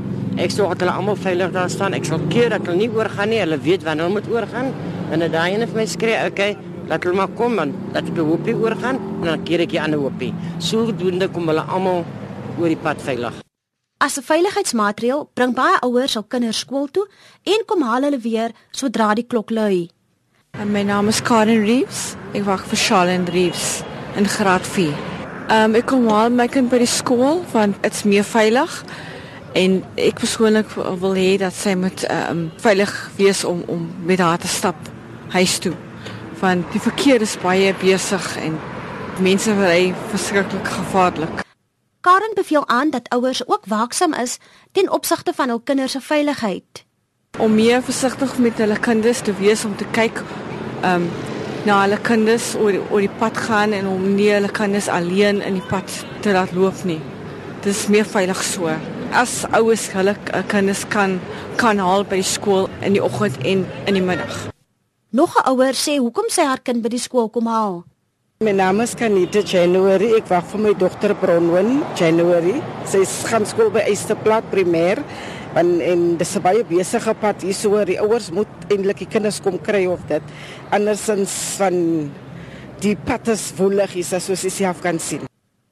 Ek 0.43 0.51
sorg 0.51 0.73
dat 0.75 0.81
hulle 0.83 0.95
almal 0.99 1.19
veilig 1.23 1.53
daar 1.55 1.69
staan. 1.71 1.95
Ek 1.95 2.07
sal 2.09 2.25
keer 2.33 2.51
dat 2.51 2.65
hulle 2.67 2.81
nie 2.81 2.89
oorgaan 2.91 3.31
nie. 3.31 3.39
Hulle 3.39 3.61
weet 3.63 3.85
wanneer 3.87 4.09
hulle 4.09 4.17
moet 4.17 4.31
oorgaan. 4.33 4.73
En 5.15 5.23
dan 5.23 5.31
daai 5.31 5.55
ene 5.55 5.69
vir 5.71 5.79
my 5.79 5.87
skree, 5.87 6.17
"Oké, 6.17 6.27
okay, 6.33 6.57
laat 6.89 7.05
hulle 7.05 7.15
maar 7.15 7.29
kom 7.39 7.55
man. 7.55 7.73
Laat 7.95 8.09
'n 8.11 8.19
hoopie 8.19 8.57
oorgaan 8.57 8.99
en 9.21 9.25
dan 9.25 9.43
keer 9.45 9.61
ek 9.61 9.71
die 9.71 9.81
ander 9.81 9.99
hoopie." 9.99 10.35
Sodoende 10.59 11.29
kom 11.29 11.47
hulle 11.47 11.63
almal 11.63 12.05
oor 12.59 12.69
die 12.69 12.81
pad 12.81 13.03
veilig. 13.03 13.43
As 13.99 14.19
'n 14.19 14.23
veiligheidsmaatreël 14.23 15.31
bring 15.35 15.55
baie 15.55 15.79
ouers 15.81 16.15
hul 16.15 16.27
kinders 16.29 16.59
skool 16.59 16.89
toe 16.91 17.07
en 17.43 17.63
kom 17.67 17.83
haal 17.83 18.03
hulle 18.03 18.19
weer 18.19 18.51
sodra 18.71 19.15
die 19.15 19.27
klok 19.27 19.51
lui. 19.51 19.91
En 20.51 20.73
my 20.73 20.83
naam 20.83 21.09
is 21.09 21.23
Karen 21.23 21.65
Reeves. 21.65 22.15
Ek 22.33 22.45
wag 22.45 22.65
vir 22.67 22.79
Charlene 22.79 23.31
Reeves 23.31 23.83
in 24.17 24.29
graad 24.29 24.67
4. 24.67 24.93
Ehm 25.49 25.65
um, 25.65 25.75
ek 25.75 25.87
kom 25.87 26.09
haal 26.09 26.31
my 26.31 26.47
kind 26.49 26.71
by 26.71 26.79
die 26.79 26.91
skool 26.91 27.45
want 27.53 27.83
dit's 27.83 28.03
meer 28.03 28.25
veilig 28.25 28.83
en 29.55 29.85
ek 29.97 30.19
persoonlik 30.21 30.73
wil 30.75 31.15
hê 31.15 31.37
dat 31.39 31.55
sy 31.55 31.75
moet 31.75 32.05
ehm 32.05 32.31
um, 32.31 32.51
veilig 32.61 32.93
wees 33.17 33.45
om 33.45 33.63
om 33.67 33.89
met 34.05 34.19
haar 34.19 34.39
te 34.39 34.49
stap 34.49 34.77
huis 35.29 35.59
toe. 35.59 35.75
Want 36.41 36.73
die 36.73 36.81
verkeer 36.81 37.23
is 37.23 37.39
baie 37.41 37.75
besig 37.81 38.37
en 38.37 38.59
mense 39.21 39.53
ry 39.57 39.95
verskriklik 40.13 40.67
gevaarlik. 40.67 41.46
Karen 42.07 42.35
beveel 42.35 42.69
aan 42.69 42.91
dat 42.91 43.09
ouers 43.09 43.49
ook 43.49 43.67
waaksaam 43.67 44.15
is 44.15 44.39
ten 44.73 44.91
opsigte 44.91 45.33
van 45.35 45.49
hul 45.49 45.61
kinders 45.61 45.93
se 45.93 46.01
veiligheid. 46.01 46.85
Om 47.39 47.55
meer 47.55 47.83
versigtig 47.83 48.39
met 48.39 48.59
hulle 48.59 48.79
kinders 48.79 49.21
te 49.21 49.35
wees 49.35 49.65
om 49.65 49.77
te 49.77 49.87
kyk 49.91 50.23
ehm 50.83 50.95
um, 50.95 51.09
na 51.65 51.81
hulle 51.81 51.99
kinders 52.01 52.53
oor 52.55 52.79
oor 52.91 53.03
die 53.03 53.17
pad 53.19 53.37
gaan 53.37 53.73
en 53.73 53.89
om 53.91 54.05
nie 54.15 54.29
hulle 54.31 54.51
kinders 54.51 54.89
alleen 54.89 55.43
in 55.43 55.59
die 55.59 55.67
pad 55.73 55.97
te 56.23 56.31
laat 56.37 56.55
loop 56.55 56.85
nie. 56.85 57.01
Dit 57.65 57.73
is 57.75 57.83
meer 57.87 58.07
veilig 58.07 58.45
so. 58.53 58.71
As 59.11 59.35
ouers 59.51 59.89
hulle 59.99 60.15
kinders 60.47 60.85
kan 60.89 61.19
kan 61.57 61.83
haal 61.83 62.07
by 62.07 62.23
die 62.23 62.31
skool 62.35 62.71
in 62.81 62.95
die 62.95 63.03
oggend 63.03 63.43
en 63.43 63.67
in 63.85 63.99
die 63.99 64.07
middag. 64.13 64.47
Nog 65.11 65.35
'n 65.43 65.49
ouer 65.51 65.75
sê 65.75 65.99
hoekom 65.99 66.31
sy 66.31 66.47
haar 66.47 66.63
kind 66.63 66.83
by 66.83 66.89
die 66.89 67.03
skool 67.09 67.29
kom 67.29 67.47
haal. 67.47 67.85
My 68.37 68.53
naam 68.53 68.83
is 68.83 68.93
Kanita 68.93 69.41
January. 69.41 70.11
Ek 70.13 70.27
wag 70.29 70.45
vir 70.51 70.61
my 70.61 70.73
dogter 70.77 71.15
Bronwyn 71.17 71.79
January. 71.97 72.59
Sy 72.85 72.99
gaan 73.31 73.47
skool 73.49 73.71
by 73.73 73.81
Esterplaat 73.89 74.51
Primêr. 74.53 75.01
En 75.57 75.81
en 75.81 76.03
dis 76.21 76.37
'n 76.37 76.43
baie 76.45 76.61
besige 76.61 77.15
pad 77.17 77.41
hier 77.41 77.55
so. 77.55 77.83
Die 77.85 77.97
ouers 77.97 78.29
moet 78.31 78.53
eintlik 78.69 78.99
die 78.99 79.09
kinders 79.09 79.41
kom 79.41 79.57
kry 79.57 79.87
of 79.87 80.05
dit. 80.09 80.21
Andersins 80.71 81.57
van 81.57 82.13
die 82.81 82.95
pad 82.95 83.29
is 83.29 83.55
woelig 83.57 83.93
hier 83.93 84.05
soos 84.05 84.43
jy 84.43 84.51
self 84.51 84.83
kan 84.83 84.99
sien. 84.99 85.25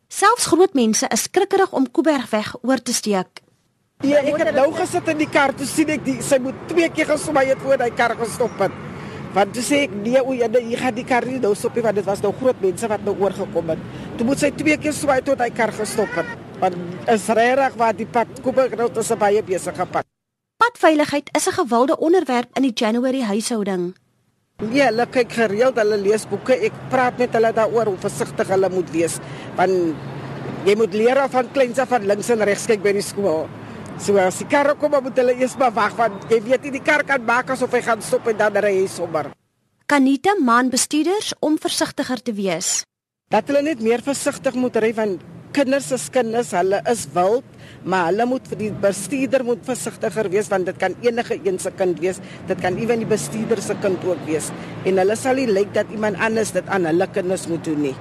Selfs 0.09 0.47
groot 0.47 0.73
mense 0.73 1.07
is 1.13 1.23
skrikkerig 1.29 1.71
om 1.71 1.85
Kuibergweg 1.85 2.57
oor 2.63 2.81
te 2.81 2.95
steek. 2.95 3.45
Ja, 4.01 4.25
ek 4.25 4.39
het 4.39 4.55
nou 4.55 4.73
gesit 4.73 5.07
in 5.09 5.19
die 5.19 5.29
kar 5.29 5.53
toe 5.53 5.67
sien 5.67 5.91
ek 5.91 6.05
die 6.05 6.23
sy 6.23 6.39
moet 6.39 6.57
twee 6.69 6.89
keer 6.89 7.07
geswaai 7.13 7.47
het 7.47 7.59
voor 7.61 7.77
hy 7.77 7.91
kar 7.91 8.17
gestop 8.17 8.59
het. 8.59 8.73
Want 9.35 9.51
toe 9.51 9.65
sê 9.67 9.81
ek 9.89 9.95
nee, 9.99 10.21
o 10.23 10.31
ja, 10.37 10.47
jy 10.47 10.79
gaan 10.79 10.95
die 10.95 11.05
kar 11.07 11.25
nie 11.27 11.41
nou 11.43 11.51
stop 11.59 11.75
nie 11.75 11.83
want 11.83 11.99
dit 11.99 12.07
was 12.07 12.21
nou 12.23 12.31
groot 12.39 12.61
mense 12.63 12.87
wat 12.91 13.03
nou 13.03 13.17
oorgekom 13.19 13.73
het. 13.75 13.81
Toe 14.19 14.27
moet 14.29 14.39
sy 14.39 14.51
twee 14.55 14.77
keer 14.79 14.95
swaai 14.95 15.21
tot 15.27 15.43
hy 15.43 15.49
kar 15.51 15.73
gestop 15.75 16.13
het. 16.15 16.29
Want 16.61 16.79
is 17.11 17.27
regtig 17.27 17.79
waar 17.81 17.97
die 17.99 18.07
pad 18.07 18.31
Kuibergweg 18.45 18.95
is 19.03 19.11
'n 19.11 19.19
baie 19.19 19.43
besige 19.43 19.87
pad. 19.91 20.07
Padveiligheid 20.63 21.31
is 21.35 21.49
'n 21.49 21.59
gewilde 21.59 21.99
onderwerp 21.99 22.49
in 22.55 22.63
die 22.63 22.73
January 22.75 23.23
huishouding. 23.23 23.95
Ja, 24.71 24.87
hulle 24.87 25.07
kyk 25.07 25.33
gereeld, 25.33 25.77
hulle 25.77 25.97
lees 25.99 26.29
boeke. 26.31 26.55
Ek 26.55 26.73
praat 26.89 27.19
met 27.19 27.33
hulle 27.33 27.53
daaroor 27.53 27.87
hoe 27.87 27.99
versigtig 27.99 28.49
hulle 28.49 28.71
moet 28.71 28.91
wees. 28.91 29.19
Want 29.57 29.97
jy 30.65 30.77
moet 30.77 30.95
leer 30.95 31.29
van 31.29 31.51
kleins 31.53 31.79
af 31.79 31.89
van 31.89 32.07
links 32.07 32.31
en 32.31 32.43
regs 32.43 32.67
kyk 32.67 32.83
by 32.83 32.93
die 32.93 33.03
skool. 33.03 33.49
So 34.03 34.19
as 34.19 34.41
die 34.43 34.49
kar 34.51 34.75
kom, 34.75 34.91
moet 34.91 35.19
hulle 35.21 35.37
eers 35.39 35.55
maar 35.59 35.73
wag 35.75 35.95
want 35.99 36.27
jy 36.31 36.41
weet 36.43 36.67
nie 36.67 36.75
die 36.79 36.83
kar 36.83 37.05
kan 37.07 37.23
maak 37.23 37.53
asof 37.55 37.73
hy 37.77 37.83
gaan 37.87 38.03
stop 38.03 38.27
en 38.27 38.37
dan 38.41 38.57
ry 38.59 38.73
hy 38.81 38.89
sommer. 38.91 39.31
Kanita 39.87 40.35
maan 40.41 40.71
bestuurders 40.73 41.35
om 41.45 41.59
versigtiger 41.61 42.23
te 42.23 42.35
wees. 42.35 42.83
Dat 43.31 43.47
hulle 43.49 43.63
net 43.63 43.81
meer 43.85 44.03
versigtig 44.03 44.57
moet 44.59 44.77
ry 44.83 44.91
want 44.97 45.23
kinders 45.55 45.93
is 45.95 46.09
kinders, 46.11 46.51
hulle 46.57 46.81
is 46.91 47.05
wild, 47.15 47.47
maar 47.87 48.09
hulle 48.11 48.27
moet 48.27 48.49
vir 48.51 48.61
die 48.65 48.71
bestuurder 48.83 49.45
moet 49.47 49.63
versigtiger 49.67 50.29
wees 50.33 50.51
want 50.51 50.67
dit 50.67 50.81
kan 50.83 50.97
enige 51.07 51.39
een 51.45 51.61
se 51.63 51.71
kind 51.79 52.01
wees. 52.03 52.19
Dit 52.51 52.61
kan 52.65 52.79
ewen 52.81 53.05
die 53.05 53.11
bestuurder 53.11 53.63
se 53.63 53.79
kind 53.85 54.03
ook 54.05 54.27
wees. 54.27 54.51
En 54.85 54.99
hulle 54.99 55.17
sal 55.17 55.39
nie 55.39 55.47
lyk 55.47 55.71
dat 55.77 55.93
iemand 55.95 56.19
anders 56.19 56.51
dit 56.57 56.67
aan 56.67 56.91
hulle 56.91 57.07
kinders 57.15 57.47
moet 57.47 57.63
doen 57.65 57.87
nie. 57.91 57.95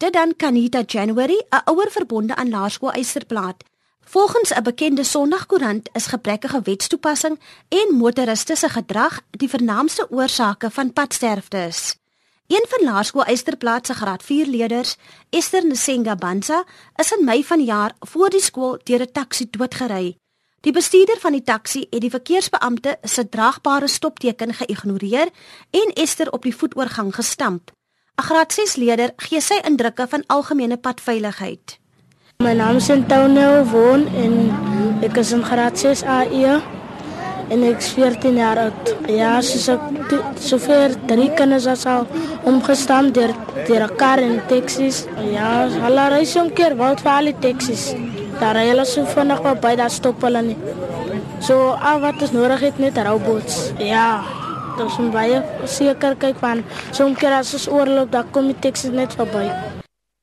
Dit 0.00 0.16
dan 0.16 0.32
Kanita 0.32 0.80
January, 0.86 1.36
'n 1.52 1.68
ouer 1.68 1.90
verbonde 1.90 2.34
aan 2.34 2.48
Laerskool 2.48 2.96
Eysterplaat. 2.96 3.69
Volgens 4.10 4.50
'n 4.54 4.62
bekende 4.62 5.04
Sondagkoerant 5.04 5.88
is 5.92 6.06
gebrekkige 6.06 6.60
wetstoepassing 6.62 7.40
en 7.68 7.94
motoriste 7.94 8.56
se 8.56 8.68
gedrag 8.68 9.20
die 9.30 9.48
vernaamste 9.48 10.10
oorsake 10.10 10.70
van 10.70 10.92
padsterftes. 10.92 11.96
Een 12.46 12.66
van 12.68 12.84
Laerskool 12.84 13.24
Eysterplaat 13.24 13.86
se 13.86 13.94
graad 13.94 14.22
4 14.22 14.46
leerders, 14.46 14.96
Esther 15.28 15.66
Nsenga 15.66 16.14
Banza, 16.16 16.64
is 16.96 17.12
in 17.12 17.24
Mei 17.24 17.44
vanjaar 17.44 17.92
voor 17.98 18.30
die 18.30 18.40
skool 18.40 18.78
deur 18.82 19.00
'n 19.00 19.12
taxi 19.12 19.50
doodgery. 19.50 20.16
Die 20.60 20.72
bestuurder 20.72 21.18
van 21.20 21.32
die 21.32 21.42
taxi 21.42 21.86
het 21.90 22.00
die 22.00 22.10
verkeersbeampte 22.10 22.98
se 23.02 23.28
draagbare 23.28 23.88
stopteken 23.88 24.54
geïgnoreer 24.54 25.28
en 25.70 25.92
Esther 25.92 26.32
op 26.32 26.42
die 26.42 26.56
voetoorgang 26.56 27.14
gestamp. 27.14 27.70
'n 28.16 28.22
Graad 28.22 28.52
6 28.52 28.74
leerder 28.74 29.12
gee 29.16 29.40
sy 29.40 29.60
indrukke 29.62 30.06
van 30.08 30.24
algemene 30.26 30.76
padveiligheid. 30.76 31.80
My 32.40 32.54
naam 32.54 32.76
is 32.76 32.88
Antonio 32.88 33.64
Von 33.68 34.06
en 34.16 35.02
ek 35.04 35.18
is 35.20 35.30
in 35.36 35.42
graad 35.44 35.76
6 35.76 36.00
AE 36.08 36.52
en 37.52 37.64
ek 37.68 37.82
is 37.82 37.88
14 37.92 38.38
jaar 38.40 38.60
oud. 38.62 38.92
Ja, 39.12 39.32
soos 39.44 39.66
ek 39.68 40.14
sover 40.40 40.94
drie 41.10 41.26
kinders 41.36 41.66
as 41.68 41.82
al 41.84 42.06
omgestam 42.48 43.10
deur 43.18 43.34
deur 43.68 43.84
'n 43.84 43.96
kar 44.00 44.22
en 44.24 44.40
taksies. 44.48 45.02
Ja, 45.34 45.68
hulle 45.84 46.06
ry 46.14 46.24
so 46.24 46.40
'n 46.40 46.48
keer 46.56 46.74
wat 46.80 47.02
vir 47.04 47.12
al 47.12 47.28
die 47.28 47.36
taksies. 47.46 47.84
Daar 48.40 48.54
ry 48.56 48.64
hulle 48.70 48.86
so 48.86 49.04
vinnig 49.04 49.40
op 49.50 49.60
by 49.60 49.74
daar 49.76 49.90
stop 49.90 50.22
hulle 50.22 50.42
nie. 50.42 50.56
So 51.40 51.76
al 51.90 52.00
wat 52.00 52.22
is 52.22 52.32
nodig 52.32 52.60
het 52.60 52.78
net 52.78 52.96
robots. 52.96 53.72
Ja. 53.78 54.24
Ons 54.80 54.96
moet 54.96 55.12
baie 55.12 55.42
seker 55.66 56.16
kyk 56.16 56.36
van 56.40 56.64
so 56.90 57.04
'n 57.04 57.14
keer 57.14 57.32
as 57.32 57.52
ons 57.52 57.68
oorloop, 57.68 58.10
dan 58.10 58.30
kom 58.30 58.46
die 58.46 58.60
taksies 58.60 58.92
net 58.92 59.12
verby. 59.12 59.52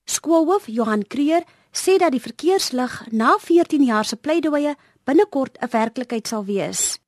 Skoolhoof 0.06 0.66
Johan 0.66 1.04
Kreer 1.06 1.44
sê 1.72 1.98
dat 1.98 2.12
die 2.12 2.20
verkeerslig 2.20 3.02
na 3.10 3.38
14 3.38 3.84
jaar 3.84 4.04
se 4.04 4.16
pleidooie 4.16 4.76
binnekort 5.04 5.58
'n 5.60 5.70
werklikheid 5.70 6.26
sal 6.26 6.44
wees. 6.44 6.98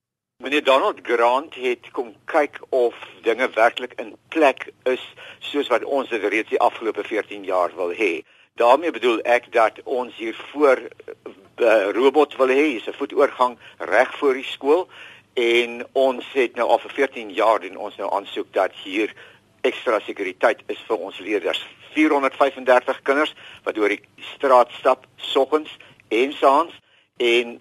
Meneer 0.43 0.65
Donald 0.65 0.99
Grant 1.03 1.55
het 1.55 1.91
kom 1.93 2.15
kyk 2.25 2.61
of 2.69 2.95
dinge 3.23 3.51
werklik 3.55 3.93
in 4.01 4.17
plek 4.29 4.73
is 4.83 5.15
soos 5.39 5.69
wat 5.69 5.85
ons 5.85 6.09
dit 6.09 6.23
reeds 6.23 6.49
die 6.49 6.61
afgelope 6.61 7.05
14 7.05 7.45
jaar 7.45 7.71
wil 7.77 7.93
hê. 7.93 8.25
daarmee 8.61 8.91
bedoel 8.91 9.21
ek 9.25 9.53
dat 9.53 9.81
ons 9.85 10.17
hier 10.17 10.37
voor 10.53 10.79
uh, 10.81 11.89
robot 11.97 12.37
wil 12.37 12.49
hê, 12.49 12.77
is 12.77 12.87
'n 12.89 12.99
voetoorgang 13.01 13.59
reg 13.79 14.19
voor 14.19 14.35
die 14.35 14.45
skool 14.45 14.89
en 15.35 15.87
ons 15.93 16.25
het 16.33 16.57
nou 16.57 16.69
al 16.69 16.79
vir 16.79 16.91
14 16.91 17.31
jaar 17.31 17.61
doen 17.61 17.77
ons 17.77 17.97
nou 17.97 18.11
aansoek 18.13 18.53
dat 18.53 18.73
hier 18.85 19.15
ekstra 19.61 20.01
sekuriteit 20.01 20.61
is 20.67 20.81
vir 20.89 20.97
ons 20.97 21.19
leerders. 21.19 21.67
435 21.93 23.03
kinders 23.03 23.35
wat 23.65 23.79
oor 23.79 23.89
die 23.89 24.03
straat 24.35 24.71
stap 24.79 25.07
soggens 25.17 25.77
en 26.09 26.33
saans 26.33 26.73
en 27.17 27.61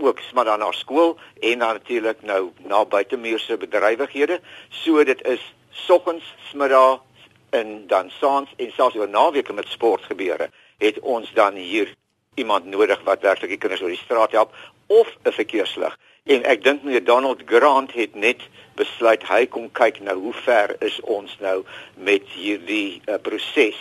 ook 0.00 0.20
maar 0.34 0.44
dan 0.44 0.58
na 0.58 0.72
skool 0.72 1.18
en 1.40 1.58
dan 1.58 1.72
natuurlik 1.72 2.22
nou 2.22 2.50
na 2.56 2.84
buitemuurse 2.84 3.56
bedrywighede. 3.56 4.40
So 4.68 5.04
dit 5.04 5.26
is 5.26 5.54
soggens, 5.70 6.34
middag 6.54 7.02
en 7.50 7.86
dan 7.86 8.10
saans 8.10 8.48
en 8.56 8.72
selfs 8.72 8.96
oor 8.96 9.08
naweke 9.08 9.52
met 9.52 9.68
sport 9.68 10.02
gebeure, 10.02 10.50
het 10.78 10.98
ons 11.00 11.32
dan 11.34 11.54
hier 11.54 11.94
iemand 12.34 12.64
nodig 12.64 13.00
wat 13.04 13.20
werklik 13.20 13.50
die 13.50 13.58
kinders 13.58 13.82
oor 13.82 13.92
die 13.92 14.04
straat 14.04 14.32
help 14.32 14.54
of 14.86 15.16
'n 15.22 15.32
verkeerslig. 15.32 15.98
En 16.24 16.42
ek 16.44 16.64
dink 16.64 16.82
meneer 16.82 17.04
Donald 17.04 17.42
Grant 17.46 17.92
het 17.96 18.14
net 18.14 18.42
besluit 18.76 19.22
hy 19.28 19.46
kom 19.46 19.70
kyk 19.72 20.00
nou 20.04 20.16
hoe 20.18 20.32
ver 20.44 20.74
is 20.84 20.98
ons 21.00 21.36
nou 21.40 21.62
met 21.96 22.26
hierdie 22.36 23.00
uh, 23.06 23.16
proses 23.16 23.78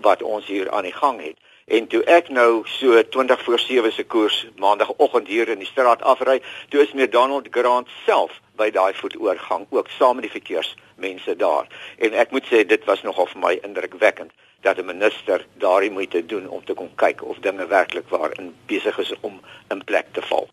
wat 0.00 0.22
ons 0.22 0.46
hier 0.46 0.70
aan 0.70 0.88
die 0.88 0.94
gang 0.96 1.20
het. 1.20 1.36
En 1.66 1.86
toe 1.86 2.00
ek 2.08 2.30
nou 2.32 2.62
so 2.66 3.02
20 3.16 3.42
voor 3.44 3.60
7 3.60 3.92
se 3.92 4.04
koers 4.04 4.38
maandagooggend 4.56 5.28
hier 5.28 5.48
in 5.48 5.60
die 5.60 5.68
straat 5.68 6.02
afry, 6.02 6.40
toe 6.68 6.80
is 6.82 6.94
meneer 6.96 7.10
Donald 7.10 7.46
Grant 7.50 7.92
self 8.06 8.40
by 8.56 8.70
daai 8.72 8.94
voetoorgang 8.96 9.68
ook 9.70 9.92
saam 9.98 10.16
met 10.16 10.26
die 10.26 10.32
verkeersmense 10.32 11.36
daar. 11.36 11.68
En 11.98 12.16
ek 12.24 12.32
moet 12.32 12.48
sê 12.48 12.64
dit 12.64 12.88
was 12.88 13.04
nogal 13.04 13.28
vir 13.34 13.44
my 13.44 13.52
indrukwekkend 13.60 14.32
dat 14.64 14.78
'n 14.78 14.86
minister 14.86 15.46
daardie 15.58 15.90
moeite 15.90 16.26
doen 16.26 16.48
om 16.48 16.64
te 16.64 16.74
kom 16.74 16.90
kyk 16.94 17.22
of 17.22 17.38
dinge 17.38 17.66
werklik 17.66 18.08
waar 18.08 18.32
in 18.38 18.54
besig 18.66 18.98
is 18.98 19.14
om 19.20 19.40
in 19.68 19.84
plek 19.84 20.06
te 20.12 20.22
val. 20.22 20.48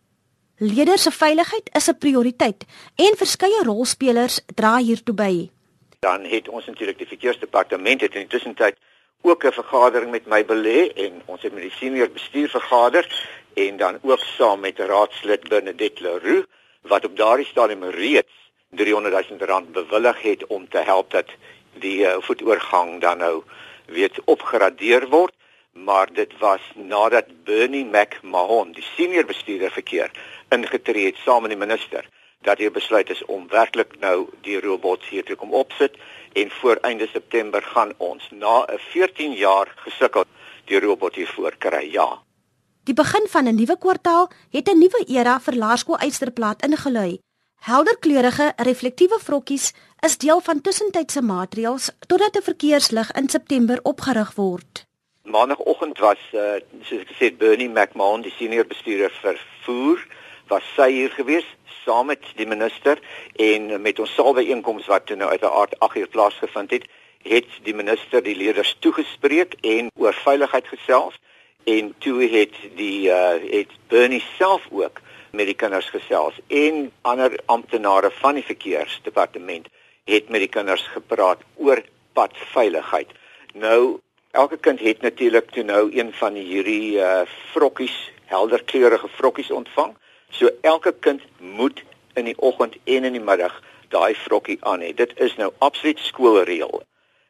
Leerders 0.62 1.04
se 1.04 1.12
veiligheid 1.12 1.70
is 1.74 1.88
'n 1.88 1.98
prioriteit 1.98 2.66
en 2.96 3.18
verskeie 3.18 3.64
rolspelers 3.64 4.42
dra 4.56 4.78
hiertoe 4.78 5.16
by. 5.16 5.50
Dan 6.00 6.26
het 6.26 6.50
ons 6.50 6.66
natuurlik 6.66 6.98
die 6.98 7.08
verkeersdepartement 7.08 8.02
het 8.02 8.14
in 8.14 8.20
die 8.20 8.30
tussentyd 8.30 8.76
ook 9.22 9.44
'n 9.44 9.52
vergadering 9.52 10.12
met 10.12 10.26
my 10.28 10.46
belê 10.46 10.92
en 10.96 11.22
ons 11.26 11.42
het 11.42 11.54
met 11.54 11.62
die 11.62 11.78
senior 11.80 12.10
bestuur 12.10 12.50
vergader 12.50 13.06
en 13.54 13.78
dan 13.78 14.00
ook 14.02 14.20
saam 14.20 14.60
met 14.60 14.80
raadslid 14.80 15.50
Bernadette 15.50 16.04
Leroux 16.04 16.46
wat 16.82 17.06
op 17.06 17.18
daardie 17.18 17.46
stadium 17.46 17.84
reeds 17.84 18.34
300 18.70 19.30
000 19.30 19.46
rand 19.46 19.72
bewillig 19.72 20.22
het 20.22 20.48
om 20.48 20.70
te 20.70 20.78
help 20.78 21.12
dat 21.12 21.28
die 21.74 22.00
uh, 22.00 22.16
voetoorgang 22.20 23.02
dan 23.02 23.18
nou 23.18 23.44
weet 23.86 24.24
opgradeer 24.24 25.08
word 25.08 25.34
maar 25.74 26.14
dit 26.14 26.38
was 26.40 26.62
nadat 26.76 27.26
Bernie 27.44 27.86
McMahon 27.86 28.72
die 28.72 28.86
senior 28.96 29.26
bestuurder 29.26 29.72
verkeer 29.72 30.12
ingetree 30.50 31.06
het 31.06 31.22
saam 31.26 31.42
met 31.42 31.52
die 31.52 31.60
minister 31.60 32.08
dat 32.48 32.58
hy 32.58 32.70
besluit 32.72 33.10
is 33.10 33.26
om 33.26 33.48
werklik 33.52 34.00
nou 34.00 34.30
die 34.48 34.60
robot 34.64 35.04
hier 35.12 35.26
te 35.28 35.36
kom 35.36 35.54
opsit 35.54 35.98
en 36.34 36.52
voor 36.62 36.80
einde 36.88 37.08
September 37.12 37.62
gaan 37.62 37.94
ons 37.98 38.30
na 38.32 38.66
'n 38.66 38.80
14 38.92 39.34
jaar 39.34 39.74
gesukkel 39.86 40.26
die 40.66 40.80
robot 40.80 41.16
hier 41.16 41.28
voor 41.28 41.56
kry. 41.58 41.92
Ja. 41.92 42.24
Die 42.84 42.94
begin 42.94 43.28
van 43.28 43.48
'n 43.48 43.56
nuwe 43.56 43.78
kwartaal 43.78 44.30
het 44.50 44.70
'n 44.70 44.80
nuwe 44.80 45.04
era 45.08 45.40
vir 45.40 45.56
Laerskool 45.56 45.98
Eysterplaat 45.98 46.62
ingelui. 46.66 47.20
Helderkleurige 47.60 48.54
reflektiewe 48.56 49.20
vrokkies 49.20 49.74
is 50.00 50.18
deel 50.18 50.40
van 50.40 50.62
tussentydse 50.62 51.22
maatreëls 51.22 51.92
totdat 52.08 52.38
'n 52.38 52.42
verkeerslig 52.42 53.12
in 53.12 53.30
September 53.30 53.80
opgerig 53.84 54.36
word. 54.36 54.89
Maandagoggend 55.30 56.00
was 56.02 56.22
uh, 56.34 56.58
soos 56.82 57.04
ek 57.04 57.12
gesê 57.14 57.30
Bernie 57.38 57.70
McMahon, 57.70 58.24
die 58.26 58.34
senior 58.34 58.66
bestuurder 58.66 59.14
vir 59.22 59.38
voer, 59.66 60.02
was 60.50 60.66
sy 60.74 60.90
hier 60.96 61.14
gewees 61.14 61.46
saam 61.84 62.10
met 62.10 62.26
die 62.38 62.48
minister 62.50 62.98
en 63.38 63.70
met 63.82 64.00
ons 64.02 64.14
salweeenkoms 64.18 64.90
wat 64.90 65.06
toe 65.06 65.18
nou 65.20 65.30
uiteraard 65.30 65.76
8 65.86 66.02
uur 66.02 66.10
plaasgevind 66.16 66.74
het, 66.74 66.88
het 67.30 67.60
die 67.68 67.76
minister 67.78 68.24
die 68.26 68.36
leerders 68.40 68.74
toegespreek 68.82 69.54
en 69.62 69.92
oor 70.02 70.18
veiligheid 70.24 70.68
gesels 70.74 71.20
en 71.70 71.94
toe 72.02 72.26
het 72.32 72.58
die 72.80 73.10
uh, 73.14 73.38
het 73.52 73.74
Bernie 73.94 74.24
self 74.38 74.66
ook 74.72 75.02
met 75.32 75.46
die 75.46 75.58
kinders 75.58 75.90
gesels 75.94 76.42
en 76.48 76.88
ander 77.02 77.38
amptenare 77.46 78.10
van 78.18 78.40
die 78.40 78.46
verkeersdepartement 78.50 79.70
het 80.10 80.30
met 80.34 80.48
die 80.48 80.54
kinders 80.58 80.88
gepraat 80.96 81.44
oor 81.62 81.84
padveiligheid. 82.18 83.12
Nou 83.54 84.00
elke 84.32 84.58
kind 84.58 84.80
het 84.80 85.02
natuurlik 85.02 85.52
toe 85.52 85.64
nou 85.64 85.90
een 85.96 86.14
van 86.14 86.34
hierdie 86.34 86.98
uh, 86.98 87.22
vrokkies, 87.54 88.12
helderkleurige 88.26 89.08
vrokkies 89.08 89.52
ontvang. 89.52 89.96
So 90.30 90.50
elke 90.62 90.94
kind 91.00 91.22
moet 91.38 91.84
in 92.14 92.26
die 92.26 92.38
oggend 92.38 92.76
en 92.84 93.04
in 93.04 93.18
die 93.18 93.24
middag 93.24 93.62
daai 93.90 94.14
vrokkie 94.16 94.58
aan 94.62 94.82
hê. 94.86 94.94
Dit 94.94 95.18
is 95.18 95.36
nou 95.36 95.52
absoluut 95.58 96.00
skoolreël. 96.00 96.84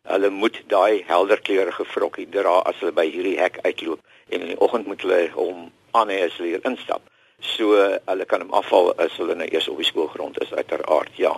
Hulle 0.10 0.30
moet 0.30 0.64
daai 0.68 1.04
helderkleurige 1.08 1.86
vrokkie 1.86 2.28
dra 2.30 2.60
as 2.68 2.80
hulle 2.82 2.96
by 2.96 3.06
hierdie 3.08 3.38
hek 3.40 3.62
uitloop 3.64 4.02
en 4.30 4.42
in 4.42 4.52
die 4.54 4.60
oggend 4.60 4.88
moet 4.88 5.02
hulle 5.06 5.30
hom 5.36 5.70
aan 5.92 6.12
hê 6.12 6.24
as 6.26 6.36
hulle 6.40 6.56
hier 6.56 6.68
instap. 6.68 7.06
So 7.40 7.78
hulle 7.80 8.26
kan 8.28 8.44
hom 8.44 8.52
afval 8.60 8.92
as 9.00 9.16
hulle 9.22 9.38
nou 9.40 9.48
eers 9.48 9.70
op 9.72 9.80
die 9.80 9.88
skoolgrond 9.88 10.42
is 10.44 10.52
uiteraard. 10.54 11.16
Ja. 11.16 11.38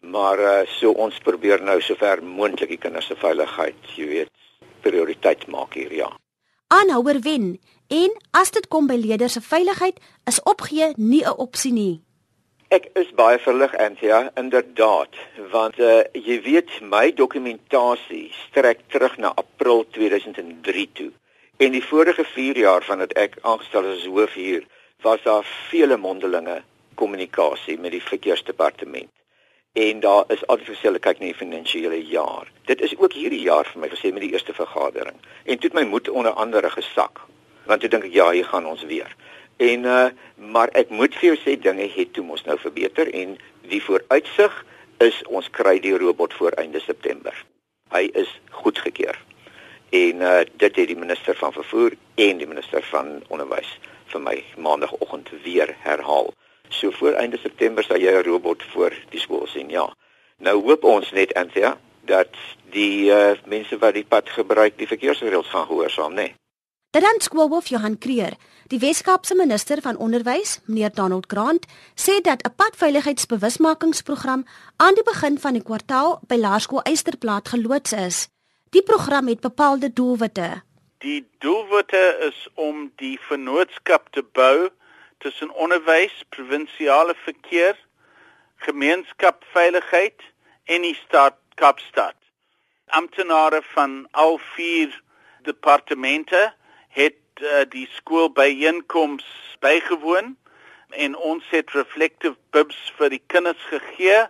Maar 0.00 0.42
uh, 0.42 0.58
so 0.78 0.90
ons 0.90 1.18
probeer 1.22 1.62
nou 1.62 1.80
sover 1.82 2.22
moontlik 2.22 2.74
die 2.74 2.82
kinders 2.82 3.06
se 3.10 3.16
veiligheid, 3.18 3.78
jy 3.96 4.06
weet, 4.10 4.30
prioriteit 4.80 5.46
maak 5.46 5.74
hier, 5.74 5.92
ja. 5.94 6.10
Aanhouer 6.68 7.20
wen 7.20 7.58
En 7.88 8.12
as 8.36 8.50
dit 8.52 8.66
kom 8.68 8.86
by 8.86 8.98
leerders 9.00 9.38
se 9.38 9.40
veiligheid, 9.40 9.96
is 10.28 10.42
opgee 10.42 10.92
nie 10.96 11.24
'n 11.24 11.38
opsie 11.44 11.72
nie. 11.72 12.00
Ek 12.68 12.90
is 12.92 13.14
baie 13.16 13.38
verlig 13.38 13.76
Anthea, 13.76 14.30
inderdaad, 14.36 15.14
want 15.50 15.78
uh, 15.78 16.02
jy 16.12 16.36
weet 16.42 16.80
my 16.80 17.12
dokumentasie 17.12 18.28
strek 18.48 18.80
terug 18.88 19.16
na 19.16 19.32
April 19.34 19.86
2003 19.90 20.88
toe. 20.92 21.10
En 21.56 21.72
die 21.72 21.84
vorige 21.84 22.24
4 22.24 22.58
jaar 22.58 22.84
vandat 22.84 23.12
ek 23.12 23.38
aangestel 23.40 23.84
is 23.84 24.04
as 24.04 24.06
hoof 24.06 24.34
hier, 24.34 24.66
was 25.02 25.22
daar 25.22 25.46
vele 25.70 25.96
mondelinge 25.96 26.62
kommunikasie 26.94 27.78
met 27.78 27.90
die 27.90 28.02
verkeersdepartement. 28.02 29.08
En 29.72 30.00
daar 30.00 30.24
is 30.28 30.42
verskille 30.46 30.98
kyk 30.98 31.18
na 31.20 31.30
die 31.30 31.34
finansiële 31.34 32.00
jaar. 32.06 32.50
Dit 32.64 32.80
is 32.80 32.96
ook 32.98 33.12
hierdie 33.12 33.42
jaar 33.42 33.68
vir 33.72 33.80
my 33.80 33.88
gesê 33.88 34.12
met 34.12 34.24
die 34.24 34.32
eerste 34.32 34.54
vergadering. 34.54 35.16
En 35.44 35.58
toe 35.58 35.70
het 35.70 35.78
my 35.78 35.84
moed 35.84 36.08
onder 36.08 36.32
andere 36.32 36.70
gesak. 36.70 37.20
Want 37.66 37.80
toe 37.80 37.90
dink 37.90 38.08
ek 38.08 38.14
ja, 38.16 38.30
hier 38.30 38.48
gaan 38.48 38.66
ons 38.66 38.84
weer. 38.88 39.14
En 39.58 39.84
uh 39.84 40.08
maar 40.36 40.70
ek 40.78 40.90
moet 40.94 41.14
vir 41.18 41.32
jou 41.32 41.38
sê 41.42 41.56
dinge 41.60 41.88
het 41.92 42.12
toe 42.14 42.24
mos 42.24 42.44
nou 42.46 42.54
verbeter 42.62 43.10
en 43.12 43.34
die 43.68 43.82
vooruitsig 43.82 44.54
is 45.04 45.18
ons 45.26 45.50
kry 45.50 45.78
die 45.82 45.96
robot 45.98 46.34
voor 46.34 46.54
einde 46.62 46.80
September. 46.80 47.34
Hy 47.90 48.08
is 48.14 48.30
goedgekeur. 48.62 49.18
En 49.90 50.22
uh 50.22 50.40
dit 50.46 50.76
het 50.76 50.88
die 50.94 50.98
minister 50.98 51.36
van 51.36 51.52
vervoer 51.52 51.98
en 52.14 52.38
die 52.38 52.46
minister 52.46 52.86
van 52.90 53.18
onderwys 53.28 53.78
vir 54.12 54.22
my 54.22 54.36
maandagooggend 54.56 55.30
weer 55.44 55.74
herhaal. 55.82 56.32
So 56.68 56.90
voor 56.90 57.12
einde 57.12 57.38
September 57.38 57.84
sal 57.84 58.00
jy 58.00 58.12
'n 58.12 58.24
robot 58.24 58.62
voor 58.72 58.92
die 59.10 59.20
skool 59.20 59.46
sien. 59.46 59.68
Ja. 59.68 59.94
Nou 60.38 60.62
hoop 60.62 60.84
ons 60.84 61.10
net 61.10 61.34
Anthea 61.34 61.78
dat 62.00 62.34
die 62.70 63.10
uh 63.10 63.32
mense 63.46 63.78
wat 63.78 63.94
die 63.94 64.04
pad 64.04 64.28
gebruik 64.28 64.78
die 64.78 64.86
verkeersreëls 64.86 65.48
gaan 65.48 65.66
gehoorsaam, 65.66 66.12
né? 66.12 66.14
Nee. 66.14 66.34
Dit 66.90 67.02
dan 67.02 67.20
skoolhoof 67.20 67.66
Johan 67.66 67.98
Kreer, 67.98 68.32
die 68.72 68.78
Weskaapse 68.80 69.34
minister 69.34 69.80
van 69.84 69.96
onderwys, 69.96 70.60
meneer 70.64 70.90
Donald 70.94 71.26
Grant, 71.28 71.66
sê 71.94 72.20
dat 72.20 72.42
'n 72.42 72.54
padveiligheidsbewusmakingsprogram 72.56 74.44
aan 74.76 74.94
die 74.94 75.02
begin 75.02 75.38
van 75.38 75.52
die 75.52 75.62
kwartaal 75.62 76.20
by 76.26 76.34
Laerskool 76.34 76.82
Eysterplaat 76.82 77.48
geloods 77.48 77.92
is. 77.92 78.28
Die 78.70 78.82
program 78.82 79.28
het 79.28 79.40
bepaalde 79.40 79.92
doelwitte. 79.92 80.62
Die 80.98 81.28
doelwitte 81.38 82.16
is 82.20 82.48
om 82.54 82.92
die 82.96 83.18
vennootskap 83.20 84.08
te 84.10 84.24
bou 84.32 84.70
tussen 85.18 85.50
onderwys, 85.50 86.24
provinsiale 86.28 87.14
verkeer, 87.24 87.76
gemeenskapveiligheid 88.56 90.22
en 90.64 90.82
die 90.82 90.94
stad 90.94 91.34
Kaapstad. 91.54 92.14
Amptenare 92.86 93.62
van 93.62 94.08
al 94.10 94.38
vier 94.54 95.02
departemente 95.42 96.52
het 96.88 97.18
uh, 97.42 97.64
die 97.68 97.88
skool 97.92 98.30
byeenkoms 98.32 99.26
bygewoon 99.60 100.36
en 100.90 101.16
ons 101.16 101.44
het 101.50 101.70
reflective 101.70 102.36
bibs 102.50 102.78
vir 102.98 103.10
die 103.12 103.22
kinders 103.26 103.64
gegee 103.70 104.26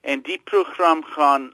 en 0.00 0.22
die 0.26 0.38
program 0.50 1.02
gaan 1.04 1.50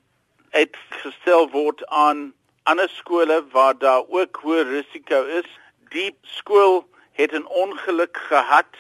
uitgestel 0.51 1.49
word 1.51 1.83
aan 1.87 2.29
ander 2.63 2.89
skole 2.89 3.41
waar 3.53 3.79
daar 3.79 4.05
ook 4.09 4.39
hoë 4.43 4.67
risiko 4.69 5.23
is. 5.41 5.49
Die 5.95 6.13
skool 6.23 6.85
het 7.17 7.33
'n 7.33 7.47
ongeluk 7.47 8.17
gehad 8.17 8.73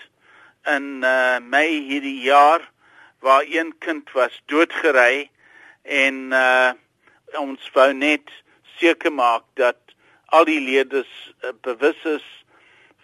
in 0.65 0.87
uh, 1.03 1.39
Mei 1.39 1.81
hierdie 1.89 2.21
jaar 2.21 2.71
waar 3.19 3.45
een 3.49 3.75
kind 3.79 4.13
was 4.13 4.43
doodgery 4.47 5.31
en 5.83 6.15
uh, 6.33 6.71
ons 7.33 7.71
wou 7.73 7.93
net 7.93 8.31
seker 8.79 9.13
maak 9.13 9.43
dat 9.55 9.77
al 10.27 10.45
die 10.45 10.61
leerders 10.61 11.33
uh, 11.45 11.51
bewus 11.61 12.05
is 12.05 12.27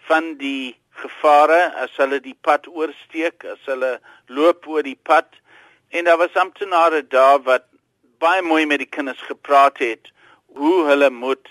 van 0.07 0.35
die 0.37 0.75
gevare 1.01 1.73
as 1.81 1.95
hulle 1.97 2.19
die 2.21 2.37
pad 2.41 2.67
oorsteek, 2.67 3.45
as 3.45 3.61
hulle 3.65 3.99
loop 4.27 4.67
oor 4.67 4.83
die 4.83 4.99
pad. 5.09 5.29
En 5.89 6.05
daar 6.05 6.17
was 6.17 6.35
amptenare 6.35 7.07
daar 7.07 7.39
wat 7.47 7.65
baie 8.19 8.41
mooi 8.41 8.65
met 8.65 8.83
die 8.83 8.89
kinders 8.89 9.21
gepraat 9.21 9.77
het 9.77 10.11
hoe 10.45 10.85
hulle 10.85 11.09
moet 11.09 11.47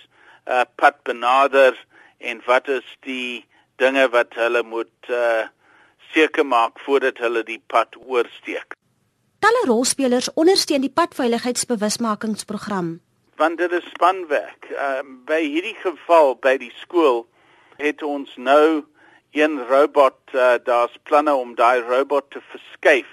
uh, 0.47 0.63
pad 0.77 1.03
benader 1.03 1.77
en 2.19 2.43
wat 2.47 2.69
is 2.69 2.87
die 3.01 3.45
dinge 3.83 4.07
wat 4.15 4.39
hulle 4.39 4.63
moet 4.63 5.11
uh 5.11 5.43
seker 6.13 6.45
maak 6.45 6.77
voordat 6.85 7.19
hulle 7.25 7.41
die 7.49 7.63
pad 7.73 7.97
oorsteek. 7.97 8.75
Talle 9.41 9.63
rolspelers 9.65 10.29
ondersteun 10.37 10.85
die 10.85 10.93
padveiligheidsbewusmakingsprogram. 10.93 12.91
Want 13.41 13.57
dit 13.59 13.73
is 13.73 13.87
spanwerk. 13.95 14.69
Uh 14.71 15.01
by 15.31 15.41
hierdie 15.41 15.79
geval 15.81 16.37
by 16.37 16.59
die 16.61 16.73
skool 16.83 17.25
het 17.81 18.05
ons 18.05 18.37
nou 18.37 18.85
een 19.33 19.57
robot 19.73 20.21
uh 20.37 20.61
daar's 20.69 20.97
planne 21.09 21.35
om 21.35 21.57
daai 21.57 21.81
robot 21.89 22.31
te 22.31 22.41
verskuif 22.53 23.09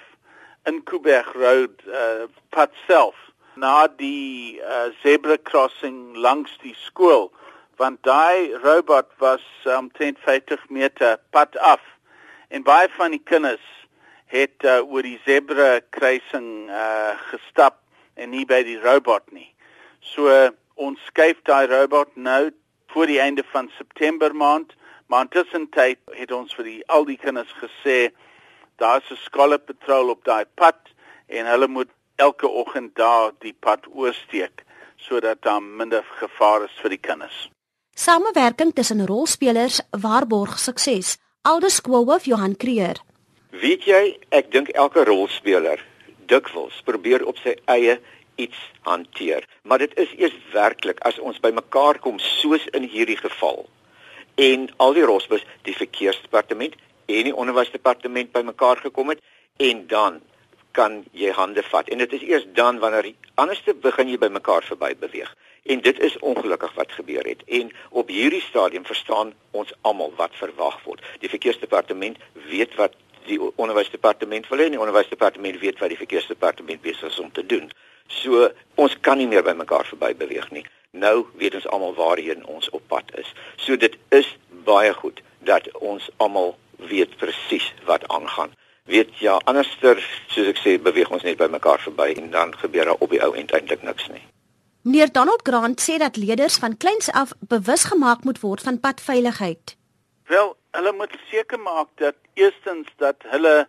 in 0.67 0.83
Kuiberg 0.83 1.31
Road 1.39 1.87
uh 1.87 2.27
pad 2.51 2.71
self 2.85 3.15
na 3.59 3.87
die 3.87 4.59
uh, 4.59 4.87
zebra 5.03 5.37
crossing 5.43 6.15
langs 6.15 6.51
die 6.63 6.75
skool 6.85 7.29
want 7.79 8.03
daai 8.03 8.51
robot 8.63 9.07
was 9.17 9.43
omtrent 9.63 10.17
um, 10.17 10.23
50 10.23 10.69
meter 10.69 11.17
pad 11.31 11.57
af 11.57 11.83
en 12.49 12.63
baie 12.63 12.89
van 12.97 13.11
die 13.15 13.23
kinders 13.23 13.67
het 14.29 14.65
uh, 14.67 14.81
oor 14.83 15.05
die 15.07 15.19
zebra 15.25 15.79
kruising 15.95 16.67
uh, 16.69 17.15
gestap 17.31 17.79
en 18.19 18.33
nie 18.35 18.43
by 18.45 18.59
die 18.67 18.77
robot 18.83 19.23
nie. 19.31 19.47
So 20.03 20.27
uh, 20.27 20.49
ons 20.75 20.99
skuif 21.07 21.39
daai 21.47 21.69
robot 21.71 22.11
nou 22.15 22.49
voor 22.91 23.07
die 23.07 23.19
einde 23.23 23.45
van 23.53 23.69
September 23.77 24.35
maand, 24.35 24.75
maar 25.07 25.25
intussen 25.25 25.69
tyd 25.73 26.01
het 26.17 26.33
ons 26.35 26.53
vir 26.57 26.67
die 26.67 26.81
al 26.91 27.07
die 27.07 27.17
kinders 27.21 27.53
gesê 27.61 28.11
daar's 28.81 29.07
'n 29.11 29.21
skoolpatrol 29.23 30.11
op 30.15 30.23
daai 30.23 30.45
pad 30.55 30.79
en 31.27 31.45
hulle 31.45 31.67
moet 31.67 31.91
elke 32.15 32.47
oggend 32.47 32.95
daar 32.95 33.31
die 33.39 33.55
pad 33.59 33.87
oorsteek 33.87 34.65
sodat 34.97 35.41
daar 35.41 35.63
minder 35.63 36.03
gevaar 36.19 36.63
is 36.63 36.75
vir 36.81 36.89
die 36.89 37.03
kinders. 37.09 37.49
Samewerking 37.99 38.73
tussen 38.73 39.05
rolspelers 39.05 39.81
waarborg 39.91 40.59
sukses. 40.59 41.17
Aldus 41.41 41.75
skoolhoof 41.75 42.25
Johan 42.25 42.55
Kreer. 42.55 43.01
Weet 43.51 43.83
jy, 43.83 44.03
ek 44.31 44.53
dink 44.53 44.69
elke 44.71 45.03
rolspeler 45.03 45.81
dikwels 46.31 46.77
probeer 46.87 47.25
op 47.27 47.41
sy 47.43 47.57
eie 47.67 47.97
iets 48.39 48.61
hanteer, 48.87 49.43
maar 49.67 49.83
dit 49.83 49.91
is 49.99 50.13
eers 50.15 50.37
werklik 50.53 51.03
as 51.09 51.19
ons 51.19 51.41
bymekaar 51.43 51.99
kom 51.99 52.21
soos 52.23 52.69
in 52.71 52.87
hierdie 52.87 53.19
geval. 53.19 53.65
En 54.39 54.69
al 54.79 54.95
die 54.95 55.03
rolspelers, 55.03 55.43
die 55.67 55.75
verkeersdepartement 55.75 56.79
en 57.11 57.27
die 57.27 57.35
onderwysdepartement 57.35 58.31
bymekaar 58.31 58.79
gekom 58.87 59.11
het 59.11 59.19
en 59.59 59.83
dan 59.91 60.23
kan 60.71 61.01
jy 61.11 61.35
hande 61.35 61.67
vat 61.67 61.91
en 61.91 61.99
dit 62.07 62.15
is 62.15 62.27
eers 62.31 62.47
dan 62.55 62.79
wanneer 62.79 63.11
anderste 63.35 63.75
begin 63.75 64.15
jy 64.15 64.23
by 64.23 64.31
mekaar 64.39 64.63
verby 64.71 64.95
beweeg 65.03 65.35
en 65.63 65.81
dit 65.81 65.99
is 65.99 66.19
ongelukkig 66.19 66.73
wat 66.73 66.91
gebeur 66.91 67.25
het. 67.25 67.43
En 67.45 67.71
op 67.89 68.07
hierdie 68.07 68.41
stadium 68.41 68.85
verstaan 68.85 69.33
ons 69.51 69.73
almal 69.81 70.13
wat 70.15 70.31
verwag 70.33 70.83
word. 70.83 71.03
Die 71.19 71.29
verkeersdepartement 71.29 72.17
weet 72.49 72.75
wat 72.75 72.95
die 73.25 73.39
onderwysdepartement 73.55 74.47
wil 74.47 74.59
hê 74.59 74.69
en 74.69 74.77
die 74.77 74.81
onderwysdepartement 74.81 75.59
weet 75.59 75.79
wat 75.79 75.93
die 75.93 76.01
verkeersdepartement 76.01 76.81
besig 76.81 77.11
is 77.11 77.19
om 77.19 77.31
te 77.31 77.45
doen. 77.45 77.69
So 78.09 78.49
ons 78.75 78.95
kan 79.05 79.19
nie 79.21 79.27
meer 79.29 79.45
by 79.45 79.53
mekaar 79.57 79.85
verby 79.85 80.15
beweeg 80.17 80.49
nie. 80.55 80.65
Nou 80.91 81.27
weet 81.37 81.59
ons 81.59 81.67
almal 81.69 81.93
waarheen 81.93 82.45
ons 82.45 82.69
op 82.69 82.87
pad 82.87 83.11
is. 83.21 83.29
So 83.61 83.77
dit 83.77 83.97
is 84.15 84.31
baie 84.65 84.93
goed 84.93 85.21
dat 85.45 85.69
ons 85.77 86.09
almal 86.17 86.55
weet 86.89 87.17
presies 87.17 87.73
wat 87.85 88.07
aangaan. 88.07 88.55
Weet 88.89 89.13
ja 89.21 89.37
anderster 89.45 90.01
soos 90.33 90.49
ek 90.49 90.61
sê 90.63 90.79
beweeg 90.81 91.11
ons 91.13 91.25
net 91.27 91.37
by 91.37 91.51
mekaar 91.51 91.81
verby 91.85 92.15
en 92.15 92.31
dan 92.33 92.57
gebeur 92.57 92.89
daar 92.89 93.05
op 93.05 93.13
die 93.13 93.21
ou 93.21 93.35
end 93.37 93.53
eintlik 93.53 93.85
niks 93.85 94.09
nie. 94.09 94.23
Meneer 94.81 95.11
Donald 95.11 95.41
Grant 95.43 95.81
sê 95.81 95.97
dat 95.99 96.15
leerders 96.15 96.55
van 96.57 96.77
kleins 96.77 97.09
af 97.11 97.33
bewus 97.39 97.83
gemaak 97.83 98.23
moet 98.23 98.39
word 98.39 98.61
van 98.63 98.79
padveiligheid. 98.79 99.75
Wel, 100.31 100.55
hulle 100.71 100.93
moet 100.95 101.15
seker 101.31 101.59
maak 101.59 101.89
dat 101.99 102.15
eerstens 102.33 102.87
dat 102.95 103.15
hulle 103.33 103.67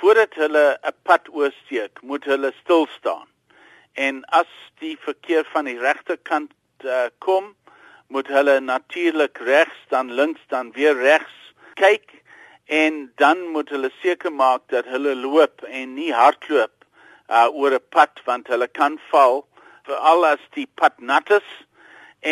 voordat 0.00 0.34
hulle 0.34 0.78
'n 0.82 0.96
pad 1.02 1.28
oorsteek, 1.30 2.02
moet 2.02 2.24
hulle 2.24 2.52
stil 2.62 2.86
staan. 2.98 3.28
En 3.92 4.24
as 4.24 4.50
die 4.78 4.96
verkeer 4.98 5.44
van 5.52 5.64
die 5.64 5.78
regterkant 5.78 6.52
uh, 6.84 7.06
kom, 7.18 7.54
moet 8.06 8.26
hulle 8.26 8.60
natuurlik 8.60 9.38
regs 9.38 9.78
dan 9.88 10.12
links 10.12 10.40
dan 10.48 10.72
weer 10.72 10.96
regs 10.98 11.54
kyk 11.74 12.22
en 12.64 13.12
dan 13.14 13.38
moet 13.54 13.68
hulle 13.68 13.90
seker 14.02 14.32
maak 14.32 14.62
dat 14.66 14.84
hulle 14.84 15.14
loop 15.14 15.62
en 15.62 15.94
nie 15.94 16.12
hardloop 16.12 16.74
uh, 17.30 17.46
oor 17.54 17.70
'n 17.78 17.86
pad 17.88 18.20
want 18.24 18.48
hulle 18.48 18.66
kan 18.66 18.98
val 19.10 19.46
veral 19.90 20.26
as 20.32 20.42
die 20.56 20.68
pad 20.80 20.98
nat 21.12 21.30
is 21.40 21.50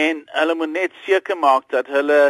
en 0.03 0.25
hulle 0.39 0.55
moet 0.61 0.75
net 0.77 0.97
seker 1.07 1.39
maak 1.39 1.69
dat 1.75 1.91
hulle 1.91 2.21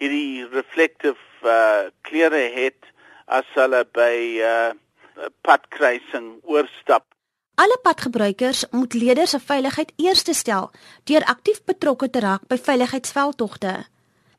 hierdie 0.00 0.46
reflective 0.54 1.20
uh, 1.44 1.90
klere 2.08 2.46
het 2.56 2.88
as 3.26 3.48
hulle 3.58 3.84
by 3.96 4.14
uh, 4.40 4.72
padkruising 5.46 6.38
oorstap 6.42 7.04
Alle 7.60 7.76
padgebruikers 7.84 8.62
moet 8.72 8.94
leerders 8.96 9.34
se 9.34 9.38
veiligheid 9.44 9.90
eerste 10.00 10.32
stel 10.32 10.70
deur 11.10 11.24
aktief 11.28 11.58
betrokke 11.68 12.08
te 12.08 12.22
raak 12.24 12.46
by 12.48 12.56
veiligheidsveldtogte. 12.56 13.72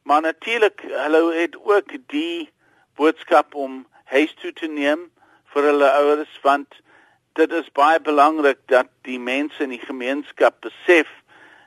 Maar 0.09 0.21
natuurlik, 0.25 0.81
hulle 0.81 1.21
het 1.35 1.57
ook 1.61 1.93
die 2.09 2.49
boodskap 2.97 3.53
om 3.55 3.83
huis 4.09 4.33
toe 4.41 4.49
te 4.57 4.67
neem 4.67 5.03
vir 5.53 5.69
hulle 5.69 5.91
ouers 5.99 6.33
want 6.41 6.81
dit 7.33 7.51
is 7.51 7.71
baie 7.71 7.99
belangrik 7.99 8.59
dat 8.65 8.87
die 9.07 9.19
mense 9.19 9.63
in 9.63 9.69
die 9.69 9.83
gemeenskap 9.85 10.59
besef 10.65 11.07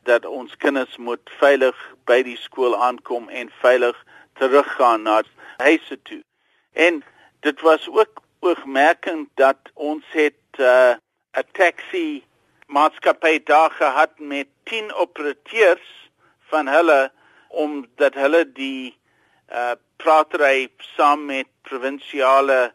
dat 0.05 0.27
ons 0.29 0.57
kinders 0.57 0.96
moet 0.96 1.31
veilig 1.40 1.79
by 2.05 2.20
die 2.27 2.37
skool 2.37 2.77
aankom 2.77 3.29
en 3.29 3.53
veilig 3.62 3.96
teruggaan 4.40 5.07
na 5.09 5.22
huise 5.62 5.96
toe. 6.03 6.20
En 6.72 7.03
dit 7.40 7.61
was 7.61 7.88
ook 7.88 8.20
oogmerkend 8.44 9.29
dat 9.40 9.70
ons 9.74 10.05
het 10.12 10.61
uh, 10.61 10.94
'n 11.33 11.48
taxi 11.53 12.24
maatskappy 12.66 13.42
daar 13.44 13.70
gehad 13.70 14.18
met 14.18 14.46
10 14.64 14.92
operateurs 14.92 16.11
van 16.40 16.68
hulle 16.68 17.12
omdat 17.48 18.14
hulle 18.14 18.53
die 18.53 18.98
uh 19.53 19.72
pratery 19.96 20.68
saam 20.77 21.24
met 21.24 21.46
provinsiale 21.62 22.72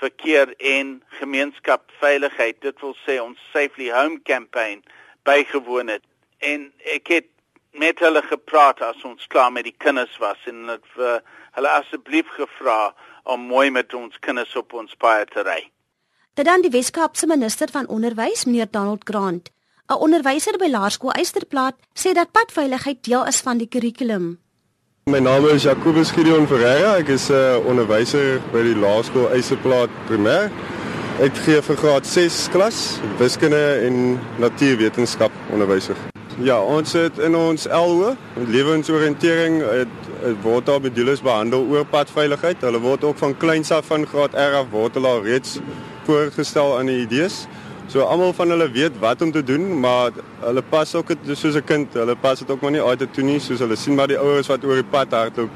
verkeer 0.00 0.54
en 0.58 1.02
gemeenskapveiligheid 1.20 2.60
dit 2.60 2.80
wil 2.80 2.94
sê 3.06 3.18
ons 3.22 3.38
safely 3.52 3.90
home 3.90 4.20
campaign 4.22 4.82
bygewoon 5.28 5.88
het 5.94 6.04
en 6.38 6.70
ek 6.94 7.10
het 7.14 7.28
met 7.78 7.98
hulle 7.98 8.22
gepraat 8.22 8.80
as 8.82 9.02
ons 9.04 9.26
klaar 9.26 9.52
met 9.52 9.66
die 9.68 9.76
kinders 9.76 10.14
was 10.22 10.38
en 10.50 10.68
het 10.72 10.86
vir 10.94 11.20
hulle 11.58 11.74
asseblief 11.80 12.30
gevra 12.36 12.94
om 13.28 13.50
mooi 13.50 13.68
met 13.70 13.94
ons 13.94 14.16
kinders 14.24 14.54
op 14.56 14.72
ons 14.72 14.94
paai 14.96 15.26
te 15.32 15.44
ry. 15.44 15.60
Dit 16.38 16.46
dan 16.46 16.62
die 16.62 16.72
Weskaapse 16.72 17.26
minister 17.26 17.70
van 17.74 17.88
onderwys 17.88 18.46
meneer 18.46 18.70
Donald 18.70 19.04
Grant 19.04 19.50
'n 19.88 20.02
onderwyser 20.04 20.58
by 20.58 20.68
Laerskool 20.68 21.12
Eysterplaat 21.12 21.76
sê 21.94 22.12
dat 22.12 22.32
padveiligheid 22.32 23.04
deel 23.04 23.26
is 23.26 23.40
van 23.40 23.58
die 23.58 23.68
kurrikulum. 23.68 24.38
My 25.08 25.20
naam 25.20 25.46
is 25.48 25.62
Jacobus 25.62 26.10
Gideon 26.12 26.46
Ferreira. 26.46 26.98
Ek 27.00 27.08
is 27.08 27.30
'n 27.30 27.32
uh, 27.32 27.64
onderwyser 27.64 28.42
by 28.52 28.60
die 28.60 28.76
Laerskool 28.76 29.30
Eysterplaat 29.32 29.88
Primêr. 30.04 30.50
Ek 31.24 31.32
gee 31.46 31.62
vir 31.64 31.76
graad 31.80 32.04
6 32.04 32.48
klas 32.52 33.00
wiskunde 33.16 33.80
en 33.86 34.18
natuurwetenskap 34.36 35.32
onderwyser. 35.48 35.96
Ja, 36.44 36.60
ons 36.60 36.92
het 36.92 37.18
in 37.24 37.34
ons 37.34 37.64
LO, 37.72 38.12
lewensoriëntering, 38.36 39.62
het, 39.64 39.94
het 40.20 40.36
word 40.44 40.66
daar 40.66 40.80
modules 40.80 41.24
behandel 41.24 41.64
oor 41.64 41.88
padveiligheid. 41.88 42.60
Hulle 42.60 42.80
word 42.80 43.04
ook 43.04 43.16
van 43.16 43.36
kleins 43.36 43.72
af 43.72 43.88
van 43.88 44.04
graad 44.06 44.36
R 44.36 44.60
af 44.60 44.68
word 44.70 45.00
hulle 45.00 45.08
al 45.08 45.24
reeds 45.24 45.56
voorgestel 46.04 46.78
aan 46.78 46.92
die 46.92 47.00
idees. 47.08 47.46
So 47.88 48.04
almal 48.04 48.34
van 48.36 48.50
hulle 48.52 48.68
weet 48.70 48.98
wat 49.00 49.22
om 49.24 49.30
te 49.32 49.40
doen, 49.42 49.80
maar 49.80 50.10
hulle 50.40 50.62
pas 50.62 50.94
ook 50.94 51.08
dit 51.08 51.38
soos 51.38 51.54
'n 51.56 51.64
kind. 51.64 51.94
Hulle 51.94 52.16
pas 52.16 52.38
dit 52.38 52.50
ook 52.50 52.60
maar 52.60 52.70
nie 52.70 52.80
altyd 52.80 53.14
toe 53.14 53.24
nie, 53.24 53.40
soos 53.40 53.58
hulle 53.58 53.76
sien 53.76 53.94
maar 53.94 54.08
die 54.08 54.18
ouers 54.18 54.46
wat 54.46 54.64
oor 54.64 54.74
die 54.74 54.90
pad 54.90 55.12
hardloop. 55.12 55.50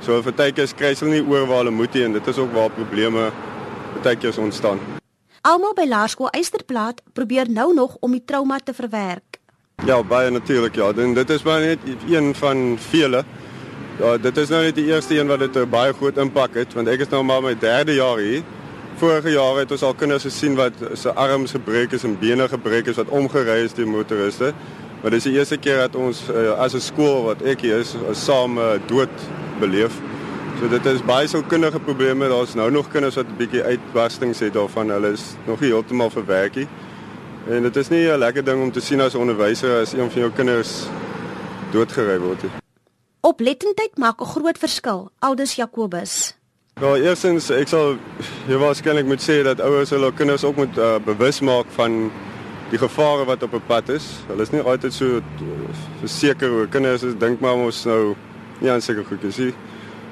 So 0.00 0.22
vir 0.22 0.32
tydjies 0.32 0.74
kry 0.74 0.94
hulle 0.94 1.10
nie 1.10 1.22
oor 1.22 1.46
waar 1.46 1.58
hulle 1.58 1.70
moet 1.70 1.94
hê 1.94 2.04
en 2.04 2.12
dit 2.12 2.26
is 2.26 2.38
ook 2.38 2.52
waar 2.52 2.70
probleme 2.70 3.30
tydjies 4.02 4.38
ontstaan. 4.38 4.78
Almal 5.42 5.74
by 5.74 5.86
Laerskool 5.86 6.30
Eysterplaat 6.30 7.00
probeer 7.12 7.46
nou 7.50 7.74
nog 7.74 7.96
om 8.00 8.10
die 8.10 8.24
trauma 8.24 8.58
te 8.58 8.74
verwerk. 8.74 9.38
Ja, 9.86 10.02
baie 10.02 10.30
natuurlik 10.30 10.74
ja. 10.74 10.92
En 10.92 11.14
dit 11.14 11.30
is 11.30 11.42
maar 11.42 11.60
net 11.60 11.78
een 12.08 12.34
van 12.34 12.78
vele. 12.90 13.24
Ja, 13.98 14.16
dit 14.18 14.36
is 14.36 14.48
nou 14.48 14.62
net 14.62 14.74
die 14.74 14.86
eerste 14.86 15.18
een 15.18 15.26
wat 15.26 15.38
dit 15.38 15.56
'n 15.56 15.70
baie 15.70 15.92
groot 15.92 16.16
impak 16.16 16.54
het 16.54 16.74
want 16.74 16.88
ek 16.88 17.00
is 17.00 17.08
nou 17.08 17.22
maar 17.22 17.42
my 17.42 17.58
derde 17.58 17.94
jaar 17.94 18.18
hier. 18.18 18.42
Vorige 18.98 19.30
jaar 19.30 19.60
het 19.60 19.70
ons 19.70 19.82
al 19.86 19.94
kinders 19.94 20.24
gesien 20.26 20.56
wat 20.58 20.74
se 20.98 21.12
arms 21.14 21.52
gebreek 21.54 21.92
is 21.94 22.02
en 22.02 22.16
bene 22.18 22.48
gebreek 22.50 22.88
is 22.90 22.96
wat 22.98 23.08
omgery 23.14 23.60
is 23.62 23.74
deur 23.76 23.86
motoriste. 23.86 24.48
Maar 25.02 25.14
dis 25.14 25.28
die 25.28 25.36
eerste 25.36 25.56
keer 25.56 25.84
dat 25.84 25.94
ons 25.94 26.24
uh, 26.32 26.56
as 26.58 26.74
'n 26.74 26.82
skool 26.82 27.22
wat 27.28 27.42
ek 27.42 27.60
hier 27.62 27.78
is, 27.78 27.94
saam 28.12 28.58
uh, 28.58 28.74
dood 28.90 29.14
beleef. 29.60 29.94
So 30.58 30.68
dit 30.68 30.86
is 30.86 31.04
baie 31.06 31.28
sielkundige 31.30 31.78
probleme. 31.78 32.28
Daar's 32.28 32.54
nou 32.54 32.70
nog 32.70 32.90
kinders 32.90 33.14
wat 33.14 33.26
'n 33.30 33.36
bietjie 33.38 33.62
uitbarstings 33.62 34.38
het 34.38 34.52
daarvan. 34.52 34.90
Hulle 34.90 35.12
is 35.12 35.36
nog 35.46 35.60
nie 35.60 35.70
heeltemal 35.70 36.10
verwerk 36.10 36.54
nie. 36.54 36.68
En 37.46 37.62
dit 37.62 37.76
is 37.76 37.88
nie 37.88 38.10
'n 38.10 38.18
lekker 38.18 38.44
ding 38.44 38.62
om 38.62 38.72
te 38.72 38.80
sien 38.80 39.00
as 39.00 39.14
'n 39.14 39.18
onderwyser 39.18 39.80
as 39.80 39.92
een 39.92 40.10
van 40.10 40.20
jou 40.20 40.32
kinders 40.32 40.88
doodgery 41.70 42.18
word 42.18 42.42
nie. 42.42 42.50
Oplettendheid 43.20 43.96
maak 43.96 44.20
'n 44.20 44.26
groot 44.26 44.58
verskil, 44.58 45.10
Aldus 45.18 45.54
Jacobus. 45.54 46.37
Nou, 46.78 46.92
eerstens, 47.02 47.48
ek 47.50 47.66
sal 47.66 47.96
jy 48.46 48.54
waarskynlik 48.62 49.08
moet 49.10 49.18
sê 49.18 49.40
dat 49.42 49.58
ouers 49.66 49.90
hulle 49.90 50.12
kinders 50.14 50.44
ook 50.46 50.60
moet 50.60 50.76
uh, 50.78 50.92
bewus 51.02 51.40
maak 51.42 51.66
van 51.74 51.96
die 52.70 52.78
gevare 52.78 53.24
wat 53.26 53.42
op 53.42 53.56
'n 53.58 53.66
pad 53.66 53.88
is. 53.90 54.06
Hulle 54.28 54.46
is 54.46 54.52
nie 54.54 54.62
altyd 54.62 54.94
so 54.94 55.18
verseker 55.98 56.54
oor 56.54 56.70
kinders 56.70 57.02
is 57.02 57.18
dink 57.18 57.40
maar 57.40 57.58
ons 57.58 57.82
nou 57.84 58.14
nie 58.60 58.70
aan 58.70 58.80
seker 58.80 59.02
goed 59.10 59.24
is 59.24 59.38
nie. 59.42 59.50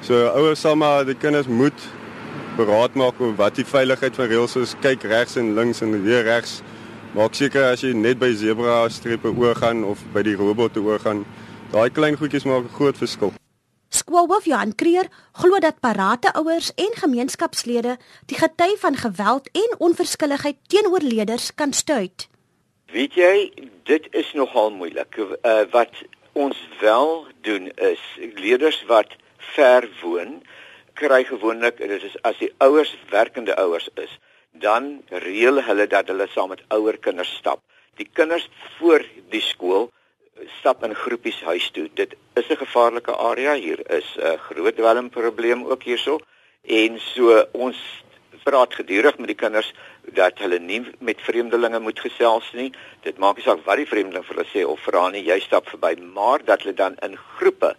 So 0.01 0.27
ouers 0.27 0.59
sal 0.59 0.75
maar 0.75 1.05
die 1.05 1.15
kinders 1.15 1.47
moet 1.47 1.87
beraad 2.57 2.99
maak 2.99 3.15
oor 3.21 3.35
wat 3.35 3.55
die 3.55 3.65
veiligheid 3.65 4.15
van 4.15 4.27
reëls 4.27 4.59
is. 4.59 4.75
Kyk 4.81 5.03
regs 5.03 5.37
en 5.37 5.55
links 5.55 5.81
en 5.81 6.03
weer 6.03 6.23
regs. 6.23 6.61
Maak 7.15 7.33
seker 7.33 7.71
as 7.71 7.81
jy 7.81 7.93
net 7.93 8.19
by 8.19 8.33
zebra 8.35 8.89
strepe 8.89 9.31
oorgaan 9.31 9.83
of 9.83 10.03
by 10.13 10.21
die 10.21 10.35
robotte 10.35 10.83
oorgaan, 10.83 11.25
daai 11.71 11.89
klein 11.89 12.17
goedjies 12.17 12.43
maak 12.43 12.63
'n 12.67 12.75
groot 12.75 12.97
verskil. 12.97 13.31
Skoolhoof 13.97 14.45
Johan 14.45 14.75
Kreer 14.75 15.07
glo 15.33 15.59
dat 15.59 15.79
parate 15.81 16.29
ouers 16.37 16.69
en 16.75 16.91
gemeenskapslede 17.01 17.95
die 18.29 18.37
gety 18.37 18.75
van 18.77 18.95
geweld 18.95 19.49
en 19.51 19.73
onverskilligheid 19.87 20.57
teenoor 20.67 21.01
leerders 21.01 21.49
kan 21.55 21.73
stuit. 21.73 22.27
Weet 22.93 23.17
jy, 23.17 23.49
dit 23.89 24.05
is 24.11 24.29
nogal 24.37 24.69
moeilik. 24.71 25.17
Uh, 25.17 25.65
wat 25.71 26.03
ons 26.37 26.59
wel 26.79 27.25
doen 27.41 27.71
is 27.89 28.03
leerders 28.19 28.83
wat 28.91 29.17
ver 29.55 29.89
woon 30.03 30.41
kry 30.93 31.23
gewoonlik 31.25 31.81
dit 31.81 32.03
is 32.03 32.21
as 32.21 32.37
die 32.37 32.53
ouers 32.61 32.93
werkende 33.09 33.57
ouers 33.57 33.89
is 33.95 34.13
dan 34.51 35.01
reël 35.25 35.61
hulle 35.63 35.87
dat 35.89 36.09
hulle 36.13 36.29
saam 36.33 36.53
met 36.53 36.61
ouer 36.73 36.97
kinders 36.97 37.33
stap. 37.37 37.61
Die 37.97 38.09
kinders 38.13 38.45
voor 38.77 39.05
die 39.33 39.41
skool 39.41 39.89
stap 40.59 40.83
in 40.83 40.95
groepies 40.95 41.41
huis 41.41 41.69
toe. 41.71 41.89
Dit 41.93 42.15
is 42.33 42.49
'n 42.49 42.57
gevaarlike 42.63 43.15
area. 43.15 43.53
Hier 43.53 43.79
is 43.91 44.17
'n 44.17 44.37
groot 44.37 44.75
dwelmprobleem 44.75 45.65
ook 45.65 45.83
hierso. 45.83 46.19
En 46.65 46.99
so 46.99 47.47
ons 47.51 47.77
praat 48.43 48.75
gedurig 48.75 49.17
met 49.17 49.27
die 49.27 49.35
kinders 49.35 49.73
dat 50.01 50.39
hulle 50.39 50.59
nie 50.59 50.85
met 50.99 51.21
vreemdelinge 51.21 51.79
moet 51.79 51.99
gesels 51.99 52.51
nie. 52.53 52.71
Dit 53.01 53.17
maak 53.17 53.35
nie 53.35 53.43
saak 53.43 53.65
wat 53.65 53.75
die 53.77 53.85
vreemdeling 53.85 54.25
vir 54.25 54.35
hulle 54.35 54.49
sê 54.53 54.65
of 54.65 54.79
vra 54.79 55.09
nie, 55.09 55.23
jy 55.23 55.39
stap 55.39 55.67
verby, 55.69 55.95
maar 55.99 56.39
dat 56.45 56.61
hulle 56.61 56.73
dan 56.73 56.95
in 57.07 57.17
groepe 57.17 57.75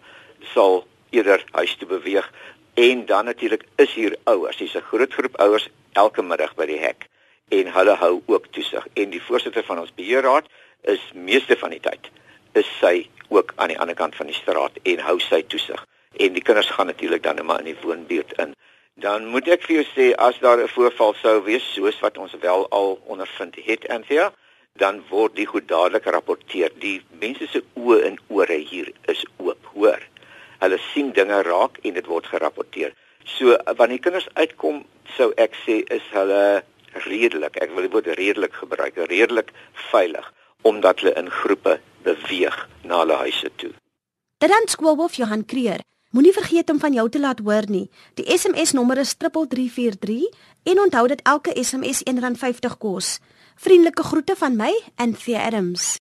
sal 0.54 0.86
eerder 1.10 1.44
huis 1.52 1.76
toe 1.76 1.88
beweeg. 1.88 2.32
En 2.74 3.06
dan 3.06 3.24
natuurlik 3.24 3.64
is 3.76 3.94
hier 3.94 4.16
ouers. 4.24 4.56
Dis 4.56 4.74
'n 4.74 4.88
groot 4.90 5.12
groep 5.12 5.40
ouers 5.40 5.68
elke 5.92 6.22
middag 6.22 6.54
by 6.54 6.66
die 6.66 6.78
hek. 6.78 7.08
En 7.48 7.72
hulle 7.72 7.94
hou 7.94 8.22
ook 8.26 8.46
toesig. 8.46 8.86
En 8.94 9.10
die 9.10 9.22
voorsitter 9.22 9.64
van 9.64 9.78
ons 9.78 9.94
beheerraad 9.94 10.46
is 10.82 11.00
meeste 11.14 11.56
van 11.56 11.70
die 11.70 11.80
tyd 11.80 12.10
is 12.52 12.68
sy 12.80 13.08
ook 13.28 13.52
aan 13.56 13.68
die 13.68 13.78
ander 13.78 13.96
kant 13.96 14.16
van 14.16 14.26
die 14.26 14.36
straat 14.36 14.78
en 14.82 15.04
hou 15.04 15.18
sy 15.20 15.42
toesig. 15.42 15.84
En 16.16 16.32
die 16.32 16.42
kinders 16.42 16.70
gaan 16.70 16.86
natuurlik 16.86 17.22
dan 17.22 17.36
net 17.36 17.44
maar 17.44 17.58
in 17.64 17.72
die 17.72 17.80
woonbuurt 17.82 18.32
in. 18.42 18.54
Dan 18.94 19.26
moet 19.32 19.48
ek 19.48 19.66
vir 19.66 19.76
jou 19.76 19.86
sê 19.94 20.06
as 20.16 20.38
daar 20.42 20.58
'n 20.58 20.68
voorval 20.68 21.14
sou 21.14 21.42
wees 21.44 21.66
soos 21.74 22.00
wat 22.00 22.18
ons 22.18 22.34
wel 22.40 22.68
al 22.70 22.98
ondervind 23.06 23.54
het 23.64 23.84
en 23.84 24.04
ja 24.08 24.32
dan 24.78 25.02
word 25.10 25.34
die 25.36 25.46
goed 25.46 25.68
dadelik 25.68 26.02
gerapporteer. 26.02 26.70
Die 26.78 27.02
mense 27.20 27.46
se 27.46 27.62
oë 27.74 28.02
en 28.04 28.18
ore 28.28 28.58
hier 28.70 28.92
is 29.06 29.24
oop 29.36 29.64
hoor. 29.74 30.02
Hulle 30.58 30.78
sien 30.92 31.12
dinge 31.12 31.42
raak 31.42 31.78
en 31.82 31.94
dit 31.94 32.06
word 32.06 32.26
gerapporteer. 32.26 32.94
So 33.24 33.56
wanneer 33.64 33.98
die 33.98 34.04
kinders 34.06 34.28
uitkom 34.34 34.84
sou 35.16 35.32
ek 35.36 35.54
sê 35.66 35.82
is 35.94 36.02
hulle 36.14 36.62
redelik 37.06 37.56
ek 37.62 37.74
wil 37.74 37.86
die 37.86 37.92
woord 37.92 38.10
redelik 38.18 38.54
gebruik 38.62 38.96
redelik 39.10 39.52
veilig 39.90 40.32
omdat 40.62 41.00
hulle 41.00 41.14
in 41.20 41.30
groepe 41.30 41.78
beweeg 42.02 42.68
na 42.84 43.02
hulle 43.02 43.18
huise 43.24 43.50
toe. 43.56 43.72
Dit 44.38 44.50
dan 44.50 44.68
skoolhoof 44.70 45.14
Johan 45.18 45.44
Kreer. 45.44 45.82
Moenie 46.10 46.32
vergeet 46.32 46.70
om 46.70 46.78
van 46.80 46.92
jou 46.92 47.08
te 47.08 47.20
laat 47.20 47.40
hoor 47.44 47.66
nie. 47.68 47.88
Die 48.16 48.24
SMS 48.38 48.72
nommer 48.72 48.98
is 49.02 49.14
3343 49.14 50.28
en 50.72 50.80
onthou 50.80 51.06
dat 51.08 51.20
elke 51.22 51.52
SMS 51.64 52.00
R1.50 52.08 52.78
kos. 52.78 53.18
Vriendelike 53.56 54.02
groete 54.02 54.36
van 54.36 54.56
my, 54.56 54.70
Anthea 54.96 55.42
Adams. 55.44 55.96